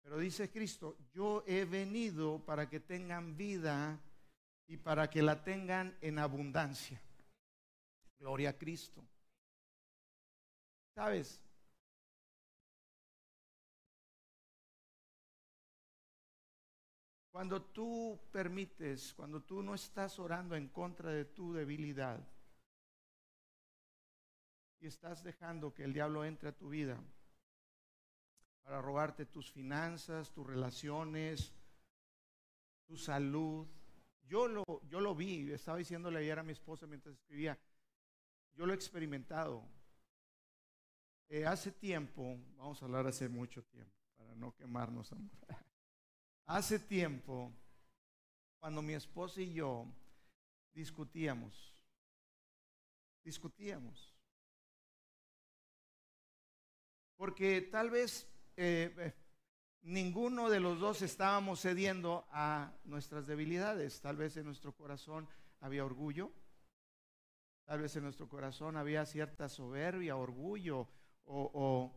Pero 0.00 0.16
dice 0.16 0.50
Cristo, 0.50 0.96
yo 1.12 1.44
he 1.46 1.66
venido 1.66 2.46
para 2.46 2.70
que 2.70 2.80
tengan 2.80 3.36
vida 3.36 4.00
y 4.66 4.78
para 4.78 5.10
que 5.10 5.20
la 5.20 5.44
tengan 5.44 5.98
en 6.00 6.18
abundancia. 6.18 6.98
Gloria 8.18 8.48
a 8.48 8.56
Cristo. 8.56 9.06
¿Sabes? 10.94 11.40
Cuando 17.32 17.60
tú 17.60 18.20
permites, 18.30 19.12
cuando 19.14 19.42
tú 19.42 19.60
no 19.60 19.74
estás 19.74 20.20
orando 20.20 20.54
en 20.54 20.68
contra 20.68 21.10
de 21.10 21.24
tu 21.24 21.52
debilidad 21.52 22.20
y 24.78 24.86
estás 24.86 25.24
dejando 25.24 25.74
que 25.74 25.82
el 25.82 25.92
diablo 25.92 26.24
entre 26.24 26.50
a 26.50 26.56
tu 26.56 26.68
vida 26.68 26.96
para 28.62 28.80
robarte 28.80 29.26
tus 29.26 29.50
finanzas, 29.50 30.30
tus 30.30 30.46
relaciones, 30.46 31.52
tu 32.86 32.96
salud. 32.96 33.66
Yo 34.22 34.46
lo, 34.46 34.64
yo 34.88 35.00
lo 35.00 35.14
vi, 35.16 35.50
estaba 35.50 35.78
diciéndole 35.78 36.20
ayer 36.20 36.38
a 36.38 36.44
mi 36.44 36.52
esposa 36.52 36.86
mientras 36.86 37.16
escribía, 37.16 37.58
yo 38.54 38.64
lo 38.64 38.72
he 38.72 38.76
experimentado. 38.76 39.68
Eh, 41.28 41.46
hace 41.46 41.72
tiempo, 41.72 42.38
vamos 42.56 42.80
a 42.82 42.84
hablar 42.84 43.06
hace 43.06 43.28
mucho 43.28 43.62
tiempo, 43.64 43.94
para 44.16 44.34
no 44.34 44.54
quemarnos, 44.54 45.10
amor. 45.12 45.30
Hace 46.46 46.78
tiempo, 46.78 47.52
cuando 48.58 48.82
mi 48.82 48.92
esposa 48.92 49.40
y 49.40 49.54
yo 49.54 49.86
discutíamos, 50.74 51.74
discutíamos. 53.24 54.14
Porque 57.16 57.62
tal 57.62 57.88
vez 57.88 58.28
eh, 58.56 58.94
eh, 58.98 59.14
ninguno 59.82 60.50
de 60.50 60.60
los 60.60 60.78
dos 60.78 61.00
estábamos 61.00 61.60
cediendo 61.62 62.26
a 62.30 62.74
nuestras 62.84 63.26
debilidades. 63.26 64.02
Tal 64.02 64.16
vez 64.16 64.36
en 64.36 64.44
nuestro 64.44 64.72
corazón 64.72 65.26
había 65.60 65.86
orgullo, 65.86 66.30
tal 67.64 67.80
vez 67.80 67.96
en 67.96 68.02
nuestro 68.02 68.28
corazón 68.28 68.76
había 68.76 69.06
cierta 69.06 69.48
soberbia, 69.48 70.16
orgullo 70.16 70.88
o 71.26 71.92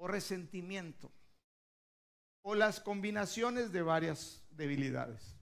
resentimiento 0.00 1.12
o 2.48 2.54
las 2.54 2.78
combinaciones 2.78 3.72
de 3.72 3.82
varias 3.82 4.44
debilidades. 4.50 5.36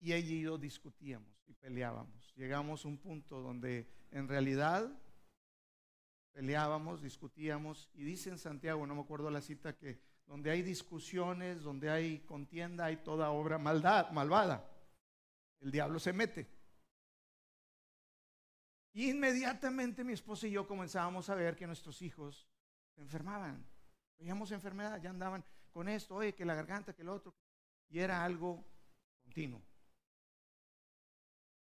Y 0.00 0.12
ella 0.12 0.30
y 0.30 0.42
yo 0.42 0.58
discutíamos 0.58 1.42
y 1.48 1.54
peleábamos. 1.54 2.32
Llegamos 2.36 2.84
a 2.84 2.88
un 2.88 2.98
punto 2.98 3.40
donde 3.40 3.90
en 4.12 4.28
realidad 4.28 4.88
peleábamos, 6.30 7.02
discutíamos, 7.02 7.90
y 7.94 8.04
dice 8.04 8.30
en 8.30 8.38
Santiago, 8.38 8.86
no 8.86 8.94
me 8.94 9.00
acuerdo 9.00 9.28
la 9.28 9.40
cita, 9.40 9.76
que 9.76 10.00
donde 10.24 10.52
hay 10.52 10.62
discusiones, 10.62 11.64
donde 11.64 11.90
hay 11.90 12.20
contienda, 12.20 12.84
hay 12.84 12.98
toda 12.98 13.30
obra 13.30 13.58
maldad, 13.58 14.12
malvada. 14.12 14.70
El 15.58 15.72
diablo 15.72 15.98
se 15.98 16.12
mete. 16.12 16.46
Y 18.98 19.10
inmediatamente 19.10 20.02
mi 20.02 20.12
esposa 20.12 20.48
y 20.48 20.50
yo 20.50 20.66
comenzábamos 20.66 21.30
a 21.30 21.36
ver 21.36 21.54
que 21.54 21.68
nuestros 21.68 22.02
hijos 22.02 22.48
se 22.96 23.00
enfermaban. 23.00 23.64
Veíamos 24.18 24.50
enfermedad, 24.50 25.00
ya 25.00 25.10
andaban 25.10 25.44
con 25.70 25.88
esto, 25.88 26.16
oye, 26.16 26.34
que 26.34 26.44
la 26.44 26.56
garganta, 26.56 26.92
que 26.92 27.02
el 27.02 27.08
otro. 27.08 27.32
Y 27.90 28.00
era 28.00 28.24
algo 28.24 28.66
continuo. 29.22 29.62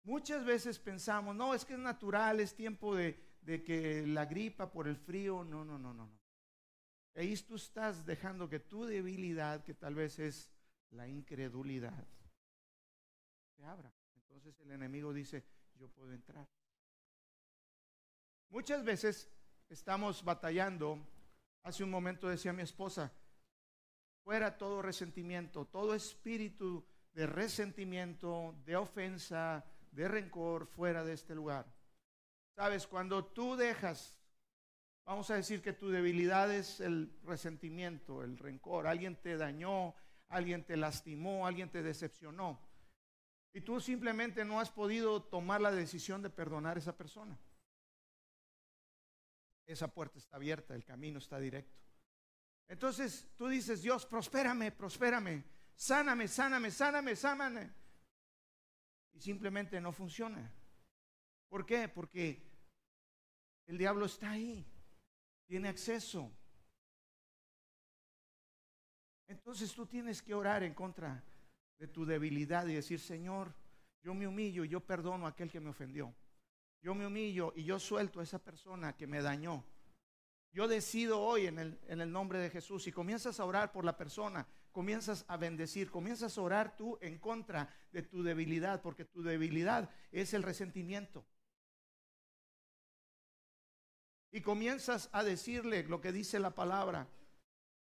Muchas 0.05 0.43
veces 0.43 0.79
pensamos, 0.79 1.37
no, 1.37 1.53
es 1.53 1.67
que 1.67 1.75
es 1.75 1.79
natural, 1.79 2.41
es 2.41 2.57
tiempo 2.57 2.95
de, 2.97 3.23
de 3.43 3.63
que 3.63 4.07
la 4.07 4.25
gripa 4.25 4.73
por 4.73 4.89
el 4.89 4.97
frío. 4.97 5.45
No, 5.45 5.67
no, 5.67 5.79
no, 5.79 5.93
no, 5.93 6.07
no. 6.07 6.19
Ahí 7.15 7.37
tú 7.37 7.57
estás 7.57 8.07
dejando 8.07 8.49
que 8.49 8.61
tu 8.61 8.87
debilidad, 8.87 9.63
que 9.65 9.75
tal 9.75 9.95
vez 9.95 10.19
es 10.19 10.51
la 10.93 11.07
incredulidad, 11.07 12.09
se 13.55 13.67
abra. 13.67 13.93
Entonces 14.15 14.59
el 14.61 14.71
enemigo 14.71 15.13
dice, 15.13 15.45
yo 15.75 15.91
puedo 15.91 16.11
entrar. 16.11 16.49
Muchas 18.51 18.85
veces 18.85 19.31
estamos 19.69 20.25
batallando 20.25 21.07
Hace 21.69 21.85
un 21.85 21.91
momento 21.91 22.29
decía 22.29 22.55
mi 22.55 22.63
esposa, 22.63 23.13
fuera 24.25 24.57
todo 24.57 24.81
resentimiento, 24.81 25.67
todo 25.67 25.95
espíritu 25.95 26.83
de 27.13 27.27
resentimiento, 27.27 28.55
de 28.65 28.77
ofensa, 28.77 29.65
de 29.91 30.09
rencor, 30.09 30.67
fuera 30.67 31.05
de 31.05 31.13
este 31.13 31.35
lugar. 31.35 31.67
Sabes, 32.57 32.87
cuando 32.87 33.23
tú 33.25 33.55
dejas, 33.55 34.19
vamos 35.05 35.31
a 35.31 35.35
decir 35.35 35.61
que 35.61 35.75
tu 35.75 35.91
debilidad 35.91 36.51
es 36.51 36.81
el 36.81 37.15
resentimiento, 37.25 38.23
el 38.23 38.39
rencor, 38.39 38.87
alguien 38.87 39.17
te 39.17 39.37
dañó, 39.37 39.95
alguien 40.29 40.65
te 40.65 40.79
lastimó, 40.79 41.47
alguien 41.47 41.71
te 41.71 41.83
decepcionó. 41.83 42.61
Y 43.53 43.61
tú 43.61 43.79
simplemente 43.79 44.43
no 44.45 44.59
has 44.59 44.71
podido 44.71 45.23
tomar 45.23 45.61
la 45.61 45.71
decisión 45.71 46.23
de 46.23 46.31
perdonar 46.31 46.77
a 46.77 46.81
esa 46.81 46.97
persona 46.97 47.39
esa 49.69 49.93
puerta 49.93 50.19
está 50.19 50.37
abierta, 50.37 50.75
el 50.75 50.85
camino 50.85 51.19
está 51.19 51.39
directo. 51.39 51.79
Entonces 52.69 53.29
tú 53.37 53.49
dices, 53.49 53.83
Dios, 53.83 54.07
prospérame, 54.07 54.73
prospérame, 54.73 55.45
sáname, 55.77 56.27
sáname, 56.27 56.71
sáname, 56.71 57.15
sáname. 57.15 57.71
Y 59.13 59.21
simplemente 59.21 59.81
no 59.81 59.93
funciona. 59.93 60.51
¿Por 61.49 61.67
qué? 61.67 61.89
Porque 61.89 62.43
el 63.67 63.79
diablo 63.79 64.07
está 64.07 64.31
ahí, 64.31 64.67
tiene 65.47 65.69
acceso. 65.69 66.33
Entonces 69.27 69.75
tú 69.75 69.87
tienes 69.87 70.23
que 70.23 70.35
orar 70.35 70.63
en 70.63 70.73
contra 70.73 71.23
de 71.79 71.89
tu 71.89 72.07
debilidad 72.07 72.67
y 72.67 72.75
decir, 72.75 73.01
Señor, 73.01 73.55
yo 74.03 74.15
me 74.15 74.27
humillo 74.27 74.65
y 74.65 74.69
yo 74.69 74.81
perdono 74.81 75.27
a 75.27 75.31
aquel 75.31 75.51
que 75.51 75.61
me 75.61 75.69
ofendió. 75.69 76.15
Yo 76.81 76.95
me 76.95 77.07
humillo 77.07 77.53
y 77.57 77.65
yo 77.65 77.79
suelto 77.79 78.21
a 78.21 78.23
esa 78.23 78.39
persona 78.39 78.97
que 78.97 79.07
me 79.07 79.21
dañó. 79.21 79.65
Yo 80.53 80.69
decido 80.69 81.21
hoy 81.21 81.47
en 81.47 81.59
el, 81.59 81.79
en 81.89 82.01
el 82.01 82.11
nombre 82.11 82.39
de 82.39 82.51
Jesús 82.51 82.87
y 82.87 82.93
comienzas 82.93 83.41
a 83.41 83.45
orar 83.45 83.73
por 83.73 83.85
la 83.85 83.97
persona, 83.97 84.47
comienzas 84.73 85.25
a 85.29 85.37
bendecir, 85.37 85.91
comienzas 85.91 86.39
a 86.39 86.43
orar 86.43 86.77
tú 86.77 86.99
en 87.01 87.19
contra 87.19 87.69
de 87.93 88.03
tu 88.03 88.23
debilidad, 88.23 88.81
porque 88.81 89.05
tu 89.05 89.23
debilidad 89.23 89.91
es 90.11 90.35
el 90.35 90.43
resentimiento. 90.43 91.27
Y 94.31 94.41
comienzas 94.41 95.09
a 95.13 95.25
decirle 95.25 95.83
lo 95.85 96.01
que 96.01 96.13
dice 96.13 96.39
la 96.39 96.55
palabra, 96.55 97.09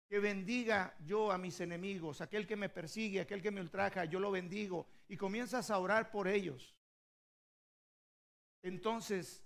que 0.08 0.18
bendiga 0.18 0.96
yo 1.04 1.30
a 1.30 1.38
mis 1.38 1.60
enemigos, 1.60 2.20
aquel 2.20 2.46
que 2.46 2.56
me 2.56 2.70
persigue, 2.70 3.20
aquel 3.20 3.42
que 3.42 3.50
me 3.50 3.60
ultraja, 3.60 4.06
yo 4.06 4.18
lo 4.18 4.30
bendigo. 4.30 4.86
Y 5.08 5.16
comienzas 5.16 5.70
a 5.70 5.78
orar 5.78 6.10
por 6.10 6.26
ellos 6.26 6.77
entonces 8.62 9.44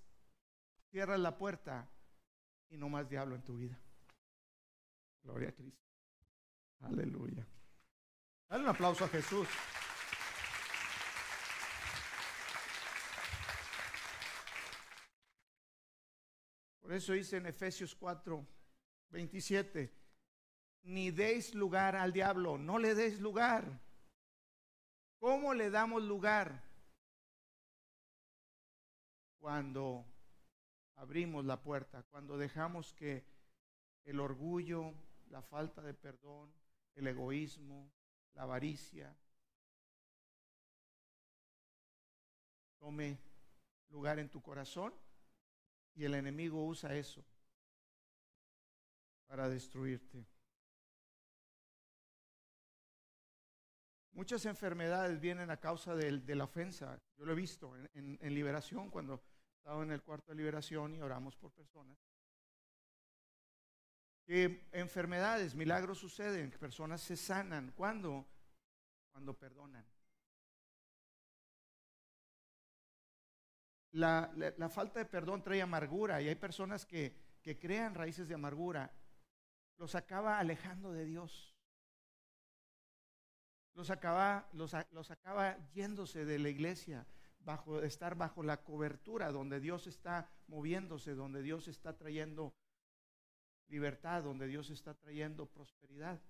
cierras 0.91 1.21
la 1.21 1.37
puerta 1.37 1.89
y 2.69 2.77
no 2.77 2.89
más 2.89 3.09
diablo 3.09 3.35
en 3.35 3.43
tu 3.43 3.57
vida. 3.57 3.79
Gloria 5.23 5.51
a 5.51 5.53
Cristo. 5.53 5.87
Aleluya. 6.81 7.47
Dale 8.49 8.65
un 8.65 8.71
aplauso 8.71 9.05
a 9.05 9.09
Jesús. 9.09 9.49
Por 16.81 16.93
eso 16.93 17.13
dice 17.13 17.39
en 17.39 17.47
Efesios 17.47 17.95
4, 17.95 18.47
27, 19.11 19.95
ni 20.83 21.11
deis 21.11 21.55
lugar 21.55 21.97
al 21.97 22.13
diablo, 22.13 22.59
no 22.59 22.79
le 22.79 22.95
deis 22.95 23.21
lugar. 23.21 23.81
¿Cómo 25.19 25.55
le 25.55 25.71
damos 25.71 26.03
lugar? 26.03 26.63
Cuando 29.43 30.07
abrimos 30.95 31.45
la 31.45 31.61
puerta, 31.61 32.05
cuando 32.05 32.39
dejamos 32.39 32.95
que 32.95 33.27
el 34.05 34.21
orgullo, 34.21 34.95
la 35.31 35.43
falta 35.43 35.83
de 35.83 35.95
perdón, 35.95 36.55
el 36.95 37.09
egoísmo, 37.09 37.93
la 38.35 38.45
avaricia, 38.45 39.17
tome 42.79 43.19
lugar 43.89 44.21
en 44.21 44.31
tu 44.31 44.41
corazón 44.41 44.95
y 45.97 46.05
el 46.05 46.15
enemigo 46.15 46.65
usa 46.65 46.95
eso 46.95 47.27
para 49.27 49.49
destruirte. 49.49 50.25
Muchas 54.13 54.47
enfermedades 54.47 55.19
vienen 55.19 55.51
a 55.51 55.57
causa 55.57 55.97
de, 55.97 56.37
la 56.37 56.45
ofensa. 56.45 57.03
Yo 57.17 57.25
lo 57.25 57.33
he 57.33 57.35
visto 57.35 57.75
en 57.95 58.35
liberación 58.35 58.89
cuando 58.89 59.32
Estaba 59.63 59.85
en 59.85 59.93
el 59.93 60.03
cuarto 60.03 60.33
de 60.33 60.39
liberación 60.39 60.93
y 60.97 61.01
oramos 61.01 61.37
por 61.37 61.53
personas. 61.53 61.97
Que 64.25 64.67
enfermedades, 64.73 65.55
milagros 65.55 65.99
suceden, 65.99 66.51
personas 66.51 67.01
se 67.01 67.17
sanan. 67.17 67.71
¿Cuándo? 67.77 68.27
Cuando 69.13 69.35
perdonan. 69.35 69.87
La, 73.93 74.69
falta 74.69 74.99
de 74.99 75.05
perdón 75.05 75.45
trae 75.45 75.63
amargura 75.63 76.21
y 76.21 76.27
hay 76.27 76.35
personas 76.35 76.85
que, 76.85 77.15
que 77.41 77.57
crean 77.57 77.95
raíces 77.95 78.27
de 78.27 78.35
amargura. 78.35 78.93
Los 79.79 79.95
acaba 79.95 80.41
alejando 80.41 80.91
de 80.91 81.05
Dios. 81.05 81.55
Los 83.75 83.91
acaba, 83.91 84.49
los 84.55 85.11
acaba 85.13 85.57
yéndose 85.71 86.25
de 86.25 86.41
la 86.41 86.49
iglesia 86.49 87.07
bajo, 87.45 87.83
estar 87.83 88.15
bajo 88.17 88.43
la 88.43 88.63
cobertura 88.63 89.31
donde 89.33 89.61
Dios 89.61 89.87
está 89.87 90.29
moviéndose, 90.47 91.15
donde 91.15 91.43
Dios 91.43 91.69
está 91.69 91.97
trayendo 91.97 92.55
libertad, 93.69 94.23
donde 94.23 94.47
Dios 94.47 94.71
está 94.71 94.95
trayendo 94.95 95.47
prosperidad. 95.47 96.21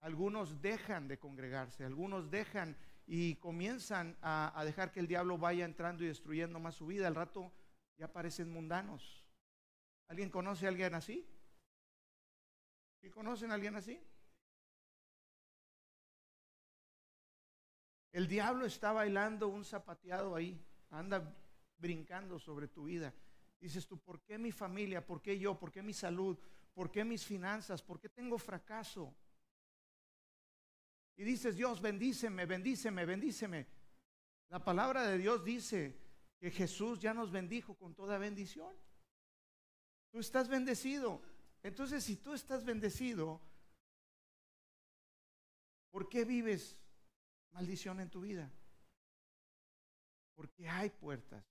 Algunos 0.00 0.60
dejan 0.60 1.08
de 1.08 1.18
congregarse, 1.18 1.84
algunos 1.84 2.30
dejan 2.30 2.76
y 3.06 3.36
comienzan 3.36 4.16
a, 4.22 4.62
dejar 4.64 4.92
que 4.92 5.00
el 5.00 5.06
diablo 5.06 5.38
vaya 5.38 5.64
entrando 5.64 6.04
y 6.04 6.08
destruyendo 6.08 6.60
más 6.60 6.74
su 6.74 6.86
vida. 6.86 7.06
Al 7.06 7.14
rato 7.14 7.52
ya 7.96 8.12
parecen 8.12 8.50
mundanos. 8.50 9.24
¿Alguien 10.08 10.30
conoce 10.30 10.66
a 10.66 10.68
alguien 10.68 10.94
así? 10.94 11.26
¿Sí 13.00 13.10
conocen 13.10 13.50
a 13.50 13.54
alguien 13.54 13.76
así? 13.76 14.00
El 18.14 18.28
diablo 18.28 18.64
está 18.64 18.92
bailando 18.92 19.48
un 19.48 19.64
zapateado 19.64 20.36
ahí, 20.36 20.56
anda 20.90 21.36
brincando 21.78 22.38
sobre 22.38 22.68
tu 22.68 22.84
vida. 22.84 23.12
Dices 23.58 23.88
tú, 23.88 23.98
¿por 23.98 24.22
qué 24.22 24.38
mi 24.38 24.52
familia? 24.52 25.04
¿Por 25.04 25.20
qué 25.20 25.36
yo? 25.36 25.58
¿Por 25.58 25.72
qué 25.72 25.82
mi 25.82 25.92
salud? 25.92 26.38
¿Por 26.72 26.92
qué 26.92 27.04
mis 27.04 27.24
finanzas? 27.24 27.82
¿Por 27.82 27.98
qué 27.98 28.08
tengo 28.08 28.38
fracaso? 28.38 29.12
Y 31.16 31.24
dices, 31.24 31.56
Dios, 31.56 31.80
bendíceme, 31.80 32.46
bendíceme, 32.46 33.04
bendíceme. 33.04 33.66
La 34.48 34.62
palabra 34.62 35.08
de 35.08 35.18
Dios 35.18 35.44
dice 35.44 35.98
que 36.38 36.52
Jesús 36.52 37.00
ya 37.00 37.14
nos 37.14 37.32
bendijo 37.32 37.74
con 37.74 37.96
toda 37.96 38.16
bendición. 38.16 38.76
Tú 40.12 40.20
estás 40.20 40.48
bendecido. 40.48 41.20
Entonces, 41.64 42.04
si 42.04 42.14
tú 42.14 42.32
estás 42.32 42.64
bendecido, 42.64 43.40
¿por 45.90 46.08
qué 46.08 46.24
vives 46.24 46.78
maldición 47.54 48.00
en 48.00 48.10
tu 48.10 48.20
vida. 48.20 48.52
Porque 50.34 50.68
hay 50.68 50.90
puertas. 50.90 51.44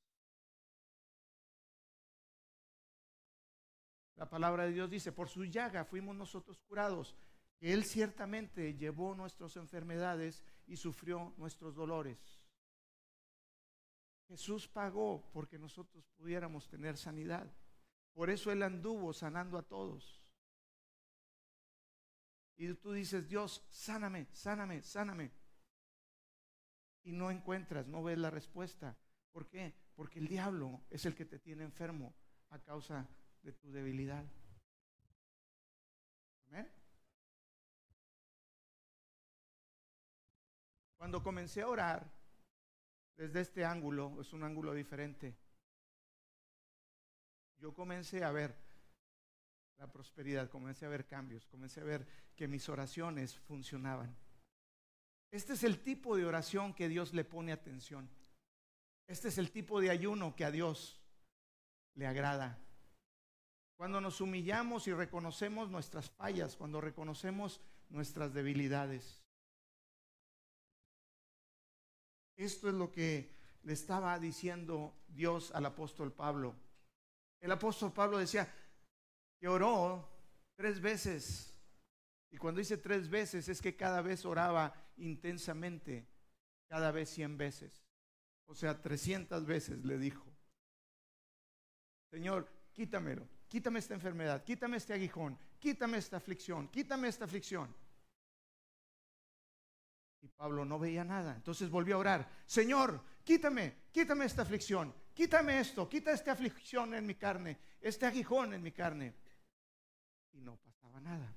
La 4.16 4.30
palabra 4.30 4.66
de 4.66 4.74
Dios 4.74 4.89
dice, 4.89 5.12
por 5.12 5.30
su 5.30 5.46
llaga 5.46 5.86
fuimos 5.86 6.16
nosotros 6.16 6.60
curados, 6.68 7.16
Él 7.60 7.84
ciertamente 7.84 8.76
llevó 8.76 9.16
nuestras 9.16 9.56
enfermedades 9.56 10.44
y 10.68 10.78
sufrió 10.78 11.34
nuestros 11.38 11.74
dolores. 11.74 12.39
Jesús 14.28 14.68
pagó 14.68 15.30
porque 15.32 15.58
nosotros 15.58 16.06
pudiéramos 16.18 16.68
tener 16.68 16.98
sanidad. 16.98 17.52
Por 18.13 18.30
eso 18.30 18.52
Él 18.52 18.62
anduvo 18.62 19.13
sanando 19.13 19.58
a 19.58 19.63
todos. 19.63 20.22
Y 22.56 22.72
tú 22.76 22.92
dices, 22.94 23.28
Dios, 23.28 23.66
sáname, 23.70 24.28
sáname, 24.32 24.82
sáname 24.84 25.42
y 27.04 27.12
no 27.12 27.30
encuentras, 27.32 27.88
no 27.88 28.04
ves 28.04 28.18
la 28.18 28.30
respuesta. 28.30 28.98
¿Por 29.32 29.48
qué? 29.48 29.74
Porque 29.96 30.20
el 30.20 30.28
diablo 30.28 30.82
es 30.89 31.06
el 31.06 31.16
que 31.16 31.26
te 31.26 31.39
tiene 31.39 31.63
enfermo 31.63 32.13
a 32.50 32.60
causa 32.60 33.08
de 33.42 33.52
tu 33.54 33.72
debilidad. 33.72 34.26
Amén. 36.48 36.72
Cuando 40.98 41.22
comencé 41.22 41.62
a 41.62 41.68
orar 41.68 42.10
desde 43.18 43.42
este 43.42 43.66
ángulo, 43.66 44.22
es 44.22 44.32
un 44.34 44.44
ángulo 44.44 44.74
diferente, 44.74 45.36
yo 47.58 47.74
comencé 47.74 48.24
a 48.24 48.32
ver 48.32 48.56
la 49.78 49.92
prosperidad, 49.92 50.50
comencé 50.50 50.86
a 50.86 50.89
ver 50.89 51.06
cambios, 51.06 51.46
comencé 51.48 51.82
a 51.82 51.86
ver 51.86 52.06
que 52.36 52.48
mis 52.48 52.68
oraciones 52.70 53.38
funcionaban. 53.38 54.16
Este 55.34 55.54
es 55.54 55.63
el 55.63 55.80
tipo 55.82 56.15
de 56.15 56.26
oración 56.26 56.76
que 56.76 56.88
Dios 56.88 57.12
le 57.15 57.26
pone 57.26 57.52
atención. 57.52 58.08
Este 59.08 59.30
es 59.30 59.39
el 59.39 59.50
tipo 59.50 59.82
de 59.82 59.89
ayuno 59.89 60.36
que 60.36 60.46
a 60.46 60.52
Dios 60.52 61.02
le 61.96 62.06
agrada. 62.06 62.63
Cuando 63.76 64.00
nos 64.00 64.22
humillamos 64.22 64.88
y 64.88 64.93
reconocemos 64.93 65.72
nuestras 65.72 66.12
fallas, 66.12 66.56
cuando 66.56 66.80
reconocemos 66.82 67.62
nuestras 67.89 68.32
debilidades. 68.36 69.24
Esto 72.36 72.67
es 72.67 72.76
lo 72.76 72.91
que 72.91 73.36
le 73.63 73.74
estaba 73.74 74.19
diciendo 74.19 74.93
Dios 75.08 75.52
al 75.56 75.65
apóstol 75.65 76.13
Pablo. 76.13 76.54
El 77.41 77.52
apóstol 77.52 77.91
Pablo 77.91 78.19
decía 78.19 78.54
que 79.39 79.48
oró 79.48 80.08
tres 80.56 80.80
veces 80.80 81.56
y 82.30 82.38
cuando 82.38 82.60
dice 82.60 82.78
tres 82.78 83.10
veces 83.10 83.50
es 83.50 83.60
que 83.63 83.76
cada 83.76 84.04
vez 84.04 84.26
oraba 84.26 84.83
intensamente, 84.97 86.08
cada 86.67 86.91
vez 86.91 87.10
cien 87.10 87.38
veces. 87.38 87.86
O 88.45 88.56
sea, 88.56 88.82
trescientas 88.82 89.45
veces 89.45 89.84
le 89.86 89.97
dijo, 89.97 90.25
Señor, 92.10 92.47
quítamelo, 92.73 93.27
quítame 93.47 93.79
esta 93.79 93.93
enfermedad, 93.93 94.43
quítame 94.43 94.77
este 94.77 94.93
aguijón, 94.93 95.38
quítame 95.60 95.97
esta 95.97 96.17
aflicción, 96.17 96.67
quítame 96.67 97.08
esta 97.08 97.25
aflicción. 97.25 97.73
Y 100.21 100.27
Pablo 100.29 100.63
no 100.63 100.79
veía 100.79 101.03
nada. 101.03 101.36
Entonces 101.36 101.69
volvió 101.69 101.95
a 101.95 101.99
orar, 101.99 102.29
Señor, 102.45 103.03
quítame, 103.23 103.88
quítame 103.91 104.25
esta 104.25 104.43
aflicción, 104.43 104.93
quítame 105.13 105.60
esto, 105.60 105.89
quita 105.89 106.12
esta 106.12 106.32
aflicción 106.32 106.93
en 106.93 107.06
mi 107.06 107.15
carne, 107.15 107.60
este 107.82 108.06
aguijón 108.06 108.53
en 108.53 108.63
mi 108.63 108.71
carne. 108.71 109.15
Y 110.32 110.41
no 110.41 110.58
pasaba 110.58 111.01
nada. 111.01 111.36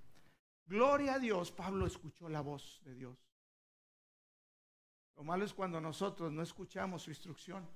Gloria 0.66 1.14
a 1.14 1.18
Dios, 1.18 1.52
Pablo 1.52 1.86
escuchó 1.86 2.28
la 2.28 2.40
voz 2.40 2.80
de 2.84 2.94
Dios. 2.94 3.25
Lo 5.16 5.24
malo 5.24 5.44
es 5.44 5.54
cuando 5.54 5.80
nosotros 5.80 6.30
no 6.30 6.42
escuchamos 6.42 7.02
su 7.02 7.10
instrucción, 7.10 7.66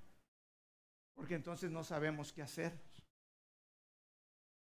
porque 1.14 1.35
entonces 1.35 1.70
no 1.70 1.83
sabemos 1.83 2.33
qué 2.33 2.42
hacer. 2.42 2.79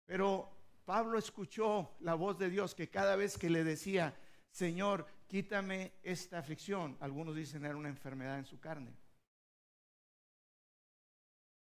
Pero 0.06 0.50
Pablo 0.86 1.20
escuchó 1.20 1.96
la 2.00 2.16
voz 2.16 2.40
de 2.40 2.50
Dios 2.50 2.74
que 2.74 2.90
cada 2.90 3.16
vez 3.16 3.38
que 3.38 3.50
le 3.50 3.64
decía, 3.64 4.18
Señor, 4.50 5.06
quítame 5.28 5.94
esta 6.02 6.40
aflicción, 6.40 6.98
algunos 7.02 7.36
dicen 7.36 7.66
era 7.66 7.76
una 7.76 7.90
enfermedad 7.90 8.40
en 8.40 8.46
su 8.46 8.60
carne. 8.60 8.96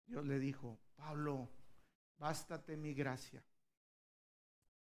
Dios 0.07 0.25
le 0.25 0.39
dijo, 0.39 0.79
Pablo, 0.95 1.47
bástate 2.17 2.75
mi 2.75 2.93
gracia. 2.93 3.43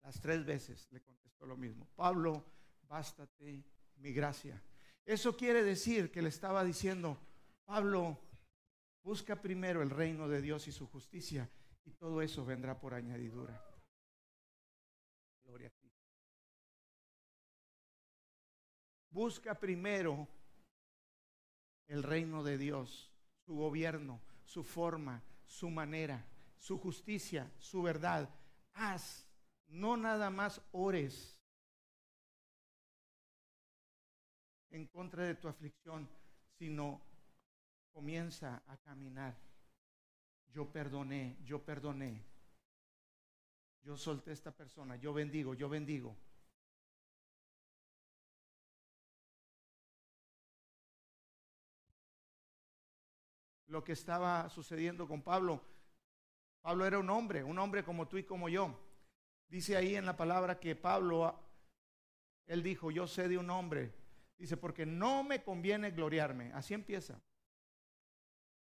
Las 0.02 0.20
tres 0.20 0.44
veces 0.44 0.88
le 0.90 1.02
contestó 1.02 1.44
lo 1.46 1.56
mismo. 1.56 1.86
Pablo, 1.94 2.44
bástate 2.88 3.62
mi 3.96 4.12
gracia. 4.12 4.60
Eso 5.04 5.36
quiere 5.36 5.62
decir 5.62 6.10
que 6.10 6.22
le 6.22 6.28
estaba 6.28 6.64
diciendo, 6.64 7.18
Pablo, 7.64 8.18
busca 9.02 9.40
primero 9.40 9.82
el 9.82 9.90
reino 9.90 10.28
de 10.28 10.40
Dios 10.40 10.68
y 10.68 10.72
su 10.72 10.86
justicia 10.86 11.50
y 11.84 11.92
todo 11.92 12.22
eso 12.22 12.44
vendrá 12.44 12.78
por 12.78 12.94
añadidura. 12.94 13.60
Gloria 15.44 15.68
a 15.68 15.70
ti. 15.70 15.92
Busca 19.10 19.58
primero 19.58 20.28
el 21.88 22.02
reino 22.02 22.42
de 22.42 22.56
Dios, 22.56 23.12
su 23.44 23.54
gobierno, 23.54 24.20
su 24.44 24.62
forma, 24.62 25.22
su 25.44 25.68
manera, 25.68 26.24
su 26.56 26.78
justicia, 26.78 27.52
su 27.58 27.82
verdad. 27.82 28.30
Haz 28.74 29.28
no 29.66 29.96
nada 29.96 30.30
más 30.30 30.62
ores 30.70 31.41
en 34.72 34.86
contra 34.86 35.24
de 35.24 35.34
tu 35.34 35.48
aflicción, 35.48 36.08
sino 36.58 37.00
comienza 37.92 38.62
a 38.66 38.76
caminar. 38.78 39.36
Yo 40.48 40.70
perdoné, 40.70 41.38
yo 41.44 41.62
perdoné. 41.62 42.24
Yo 43.82 43.96
solté 43.96 44.32
esta 44.32 44.50
persona, 44.50 44.96
yo 44.96 45.12
bendigo, 45.12 45.54
yo 45.54 45.68
bendigo. 45.68 46.16
Lo 53.66 53.82
que 53.82 53.92
estaba 53.92 54.48
sucediendo 54.50 55.08
con 55.08 55.22
Pablo, 55.22 55.62
Pablo 56.60 56.86
era 56.86 56.98
un 56.98 57.10
hombre, 57.10 57.42
un 57.42 57.58
hombre 57.58 57.82
como 57.82 58.06
tú 58.06 58.18
y 58.18 58.24
como 58.24 58.48
yo. 58.48 58.78
Dice 59.48 59.76
ahí 59.76 59.96
en 59.96 60.06
la 60.06 60.16
palabra 60.16 60.60
que 60.60 60.76
Pablo, 60.76 61.38
él 62.46 62.62
dijo, 62.62 62.90
yo 62.90 63.06
sé 63.06 63.28
de 63.28 63.38
un 63.38 63.50
hombre. 63.50 64.01
Dice, 64.38 64.56
porque 64.56 64.84
no 64.86 65.22
me 65.22 65.42
conviene 65.42 65.90
gloriarme. 65.90 66.52
Así 66.52 66.74
empieza. 66.74 67.20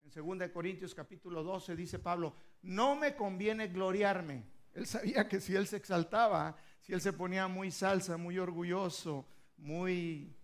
En 0.04 0.40
2 0.40 0.50
Corintios 0.50 0.96
capítulo 0.96 1.44
12 1.44 1.76
dice 1.76 2.00
Pablo, 2.00 2.36
no 2.64 2.96
me 2.96 3.16
conviene 3.16 3.68
gloriarme. 3.68 4.44
Él 4.74 4.88
sabía 4.88 5.28
que 5.28 5.40
si 5.40 5.56
él 5.56 5.68
se 5.68 5.78
exaltaba, 5.78 6.56
si 6.80 6.94
él 6.94 7.02
se 7.02 7.14
ponía 7.14 7.48
muy 7.48 7.72
salsa, 7.72 8.18
muy 8.18 8.40
orgulloso, 8.40 9.28
muy... 9.58 10.36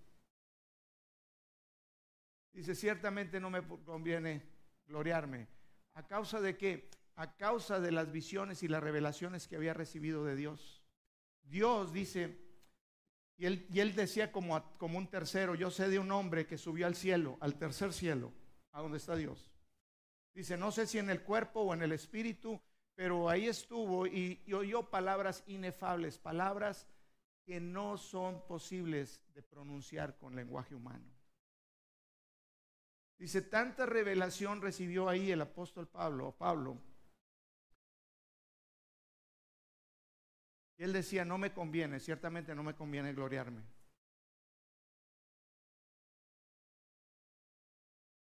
Dice, 2.54 2.75
ciertamente 2.75 3.39
no 3.39 3.49
me 3.49 3.62
conviene 3.63 4.43
gloriarme. 4.88 5.47
¿A 5.93 6.08
causa 6.08 6.39
de 6.39 6.58
qué? 6.58 6.89
A 7.15 7.36
causa 7.36 7.80
de 7.80 7.91
las 7.91 8.12
visiones 8.12 8.63
y 8.63 8.67
las 8.67 8.84
revelaciones 8.84 9.47
que 9.47 9.56
había 9.56 9.73
recibido 9.73 10.23
de 10.25 10.36
Dios. 10.36 10.84
Dios 11.43 11.91
dice, 11.91 12.44
y 13.38 13.45
él, 13.45 13.65
y 13.69 13.80
él 13.80 13.95
decía 13.95 14.32
como, 14.32 14.62
como 14.78 14.98
un 14.98 15.08
tercero, 15.08 15.56
yo 15.56 15.69
sé 15.69 15.89
de 15.89 16.00
un 16.00 16.12
hombre 16.12 16.48
que 16.48 16.58
subió 16.58 16.88
al 16.88 16.95
cielo, 16.95 17.38
al 17.41 17.58
tercer 17.58 17.93
cielo, 17.93 18.32
a 18.71 18.82
donde 18.82 18.98
está 18.98 19.15
Dios. 19.15 19.52
Dice, 20.34 20.58
no 20.58 20.71
sé 20.71 20.88
si 20.88 21.00
en 21.00 21.10
el 21.10 21.21
cuerpo 21.21 21.62
o 21.62 21.74
en 21.74 21.82
el 21.82 21.91
espíritu, 21.91 22.62
pero 22.95 23.30
ahí 23.30 23.48
estuvo 23.48 24.08
y, 24.08 24.41
y 24.45 24.54
oyó 24.54 24.89
palabras 24.89 25.43
inefables, 25.48 26.17
palabras 26.17 26.88
que 27.45 27.60
no 27.60 27.98
son 27.98 28.45
posibles 28.48 29.21
de 29.34 29.43
pronunciar 29.43 30.17
con 30.17 30.36
lenguaje 30.36 30.76
humano. 30.76 31.06
Dice, 33.17 33.41
tanta 33.41 33.86
revelación 33.86 34.62
recibió 34.62 35.08
ahí 35.08 35.32
el 35.32 35.41
apóstol 35.41 35.88
Pablo, 35.88 36.36
Pablo, 36.38 36.78
Y 40.78 40.84
él 40.84 40.94
decía, 40.94 41.24
no 41.24 41.38
me 41.38 41.54
conviene, 41.54 42.00
ciertamente 42.00 42.54
no 42.54 42.64
me 42.64 42.76
conviene 42.76 43.14
gloriarme. 43.14 43.62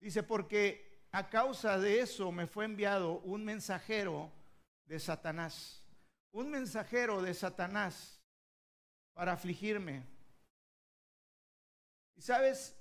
Dice, 0.00 0.22
porque 0.22 1.04
a 1.12 1.28
causa 1.28 1.78
de 1.78 2.00
eso 2.00 2.32
me 2.32 2.46
fue 2.46 2.64
enviado 2.64 3.20
un 3.20 3.44
mensajero 3.44 4.32
de 4.86 4.98
Satanás. 4.98 5.82
Un 6.32 6.50
mensajero 6.50 7.20
de 7.20 7.34
Satanás 7.34 8.20
para 9.12 9.32
afligirme. 9.32 10.06
Y 12.16 12.22
sabes, 12.22 12.74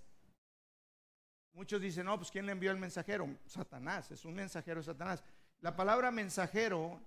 muchos 1.54 1.82
dicen, 1.82 2.06
no, 2.06 2.18
pues 2.18 2.32
¿quién 2.32 2.46
le 2.46 2.54
envió 2.54 2.72
el 2.72 2.78
mensajero? 2.78 3.28
Satanás, 3.46 4.12
es 4.12 4.24
un 4.24 4.36
mensajero 4.36 4.80
de 4.80 4.86
Satanás. 4.86 5.24
La 5.60 5.76
palabra 5.76 6.12
mensajero 6.12 7.02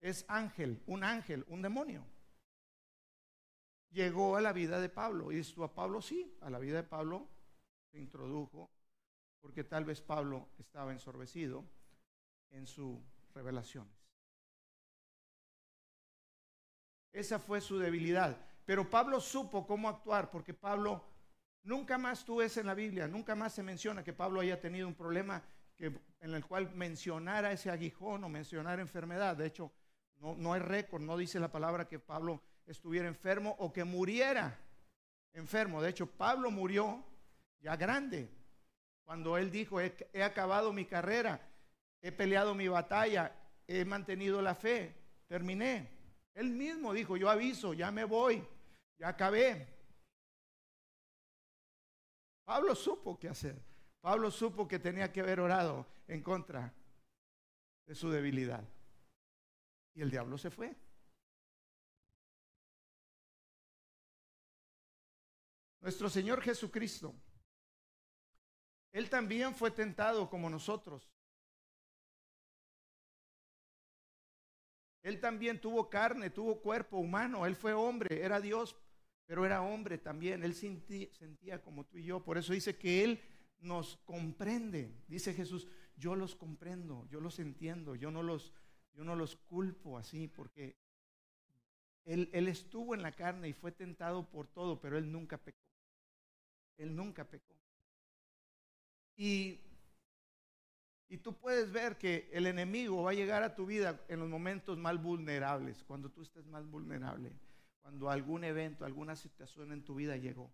es 0.00 0.24
ángel, 0.28 0.82
un 0.86 1.04
ángel, 1.04 1.44
un 1.48 1.62
demonio. 1.62 2.04
Llegó 3.90 4.36
a 4.36 4.40
la 4.40 4.52
vida 4.52 4.80
de 4.80 4.88
Pablo 4.88 5.32
y 5.32 5.38
esto 5.38 5.64
a 5.64 5.74
Pablo 5.74 6.02
sí, 6.02 6.36
a 6.40 6.50
la 6.50 6.58
vida 6.58 6.76
de 6.76 6.88
Pablo 6.88 7.28
se 7.90 7.98
introdujo 7.98 8.70
porque 9.40 9.64
tal 9.64 9.84
vez 9.84 10.00
Pablo 10.00 10.48
estaba 10.58 10.92
ensorbecido 10.92 11.64
en 12.50 12.66
sus 12.66 12.98
revelaciones. 13.34 13.92
Esa 17.12 17.38
fue 17.38 17.60
su 17.60 17.78
debilidad. 17.78 18.36
Pero 18.64 18.88
Pablo 18.88 19.20
supo 19.20 19.66
cómo 19.66 19.88
actuar 19.88 20.30
porque 20.30 20.52
Pablo 20.52 21.02
nunca 21.62 21.96
más 21.96 22.24
tú 22.24 22.42
en 22.42 22.66
la 22.66 22.74
Biblia, 22.74 23.08
nunca 23.08 23.34
más 23.34 23.54
se 23.54 23.62
menciona 23.62 24.04
que 24.04 24.12
Pablo 24.12 24.40
haya 24.40 24.60
tenido 24.60 24.86
un 24.86 24.94
problema 24.94 25.42
que, 25.74 25.86
en 26.20 26.34
el 26.34 26.44
cual 26.44 26.74
mencionara 26.74 27.50
ese 27.52 27.70
aguijón 27.70 28.24
o 28.24 28.28
mencionara 28.28 28.82
enfermedad. 28.82 29.36
De 29.36 29.46
hecho, 29.46 29.72
no, 30.20 30.52
hay 30.52 30.60
récord, 30.60 31.02
no 31.02 31.16
dice 31.16 31.38
la 31.38 31.50
palabra 31.50 31.86
que 31.86 31.98
Pablo 31.98 32.42
estuviera 32.66 33.08
enfermo 33.08 33.54
o 33.58 33.72
que 33.72 33.84
muriera 33.84 34.58
enfermo. 35.32 35.80
De 35.80 35.90
hecho, 35.90 36.06
Pablo 36.06 36.50
murió 36.50 37.04
ya 37.60 37.76
grande. 37.76 38.28
Cuando 39.04 39.38
él 39.38 39.50
dijo, 39.50 39.80
he, 39.80 39.94
he 40.12 40.22
acabado 40.22 40.72
mi 40.72 40.84
carrera, 40.84 41.40
he 42.02 42.12
peleado 42.12 42.54
mi 42.54 42.68
batalla, 42.68 43.32
he 43.66 43.84
mantenido 43.84 44.42
la 44.42 44.54
fe, 44.54 44.94
terminé. 45.28 45.88
Él 46.34 46.50
mismo 46.50 46.92
dijo, 46.92 47.16
yo 47.16 47.30
aviso, 47.30 47.72
ya 47.72 47.90
me 47.90 48.04
voy, 48.04 48.44
ya 48.98 49.08
acabé. 49.08 49.66
Pablo 52.44 52.74
supo 52.74 53.18
qué 53.18 53.28
hacer. 53.28 53.56
Pablo 54.00 54.30
supo 54.30 54.66
que 54.66 54.78
tenía 54.78 55.12
que 55.12 55.20
haber 55.20 55.40
orado 55.40 55.86
en 56.06 56.22
contra 56.22 56.72
de 57.86 57.94
su 57.94 58.10
debilidad. 58.10 58.64
Y 59.98 60.02
el 60.02 60.12
diablo 60.12 60.38
se 60.38 60.48
fue. 60.48 60.76
Nuestro 65.80 66.08
Señor 66.08 66.40
Jesucristo, 66.40 67.16
Él 68.92 69.10
también 69.10 69.56
fue 69.56 69.72
tentado 69.72 70.30
como 70.30 70.48
nosotros. 70.48 71.10
Él 75.02 75.18
también 75.18 75.60
tuvo 75.60 75.90
carne, 75.90 76.30
tuvo 76.30 76.60
cuerpo 76.62 76.98
humano, 76.98 77.44
Él 77.44 77.56
fue 77.56 77.72
hombre, 77.72 78.22
era 78.22 78.40
Dios, 78.40 78.76
pero 79.26 79.44
era 79.44 79.62
hombre 79.62 79.98
también. 79.98 80.44
Él 80.44 80.54
sentía, 80.54 81.12
sentía 81.12 81.60
como 81.60 81.84
tú 81.86 81.98
y 81.98 82.04
yo. 82.04 82.22
Por 82.22 82.38
eso 82.38 82.52
dice 82.52 82.78
que 82.78 83.02
Él 83.02 83.20
nos 83.58 83.96
comprende. 84.04 84.94
Dice 85.08 85.34
Jesús, 85.34 85.66
yo 85.96 86.14
los 86.14 86.36
comprendo, 86.36 87.04
yo 87.10 87.18
los 87.18 87.40
entiendo, 87.40 87.96
yo 87.96 88.12
no 88.12 88.22
los 88.22 88.52
yo 88.98 89.04
no 89.04 89.14
los 89.14 89.36
culpo 89.36 89.96
así 89.96 90.26
porque 90.26 90.76
él, 92.04 92.48
estuvo 92.48 92.96
en 92.96 93.02
la 93.02 93.12
carne 93.12 93.48
y 93.48 93.52
fue 93.52 93.70
tentado 93.70 94.28
por 94.28 94.48
todo, 94.48 94.80
pero 94.80 94.98
él 94.98 95.12
nunca 95.12 95.38
pecó. 95.38 95.62
Él 96.78 96.96
nunca 96.96 97.24
pecó. 97.24 97.54
Y, 99.14 99.60
y 101.08 101.18
tú 101.18 101.32
puedes 101.38 101.70
ver 101.70 101.96
que 101.96 102.28
el 102.32 102.48
enemigo 102.48 103.04
va 103.04 103.12
a 103.12 103.14
llegar 103.14 103.44
a 103.44 103.54
tu 103.54 103.66
vida 103.66 104.04
en 104.08 104.18
los 104.18 104.28
momentos 104.28 104.76
más 104.78 105.00
vulnerables, 105.00 105.84
cuando 105.84 106.10
tú 106.10 106.22
estés 106.22 106.46
más 106.46 106.66
vulnerable, 106.66 107.30
cuando 107.82 108.10
algún 108.10 108.42
evento, 108.42 108.84
alguna 108.84 109.14
situación 109.14 109.70
en 109.70 109.84
tu 109.84 109.94
vida 109.94 110.16
llegó. 110.16 110.50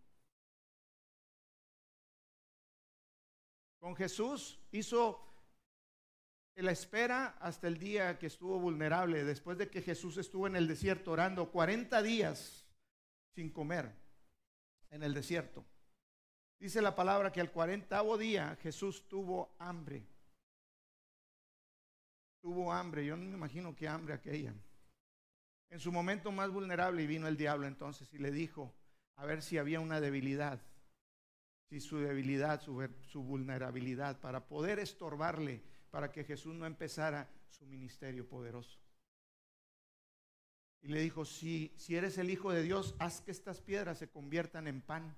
Con 3.79 3.97
Jesús 3.97 4.61
hizo 4.71 5.34
la 6.63 6.71
espera 6.71 7.37
hasta 7.41 7.67
el 7.67 7.79
día 7.79 8.19
que 8.19 8.27
estuvo 8.27 8.59
vulnerable, 8.61 9.25
después 9.25 9.59
de 9.59 9.69
que 9.69 9.83
Jesús 9.83 10.17
estuvo 10.19 10.47
en 10.47 10.55
el 10.55 10.69
desierto 10.69 11.11
orando 11.11 11.51
40 11.51 12.01
días 12.03 12.65
sin 13.35 13.51
comer 13.51 13.93
en 14.91 15.03
el 15.03 15.13
desierto. 15.13 15.65
Dice 16.61 16.81
la 16.81 16.95
palabra 16.95 17.33
que 17.33 17.41
al 17.41 17.51
cuarentavo 17.51 18.17
día 18.17 18.57
Jesús 18.63 19.09
tuvo 19.09 19.57
hambre. 19.59 20.07
Tuvo 22.41 22.73
hambre, 22.73 23.05
yo 23.05 23.17
no 23.17 23.25
me 23.25 23.37
imagino 23.37 23.75
qué 23.75 23.89
hambre 23.89 24.15
aquella. 24.15 24.55
En 25.71 25.81
su 25.81 25.91
momento 25.91 26.31
más 26.31 26.51
vulnerable 26.51 27.07
vino 27.07 27.27
el 27.27 27.37
diablo 27.37 27.67
entonces 27.67 28.13
y 28.13 28.19
le 28.19 28.31
dijo 28.31 28.73
a 29.17 29.27
ver 29.27 29.43
si 29.43 29.59
había 29.59 29.81
una 29.81 30.01
debilidad, 30.01 30.61
si 31.69 31.81
su 31.81 31.99
debilidad, 31.99 32.61
su 32.61 33.23
vulnerabilidad, 33.23 34.21
para 34.21 34.47
poder 34.47 34.79
estorbarle 34.79 35.63
para 35.95 36.11
que 36.11 36.25
Jesús 36.25 36.53
no 36.57 36.67
empezara 36.67 37.31
su 37.49 37.65
ministerio 37.67 38.29
poderoso. 38.29 38.81
Y 40.83 40.89
le 40.89 41.01
dijo, 41.01 41.25
si, 41.25 41.73
si 41.77 41.95
eres 41.95 42.19
el 42.19 42.31
Hijo 42.31 42.51
de 42.51 42.65
Dios, 42.65 42.97
haz 42.99 43.21
que 43.21 43.31
estas 43.31 43.61
piedras 43.61 43.99
se 43.99 44.11
conviertan 44.11 44.67
en 44.67 44.81
pan. 44.81 45.17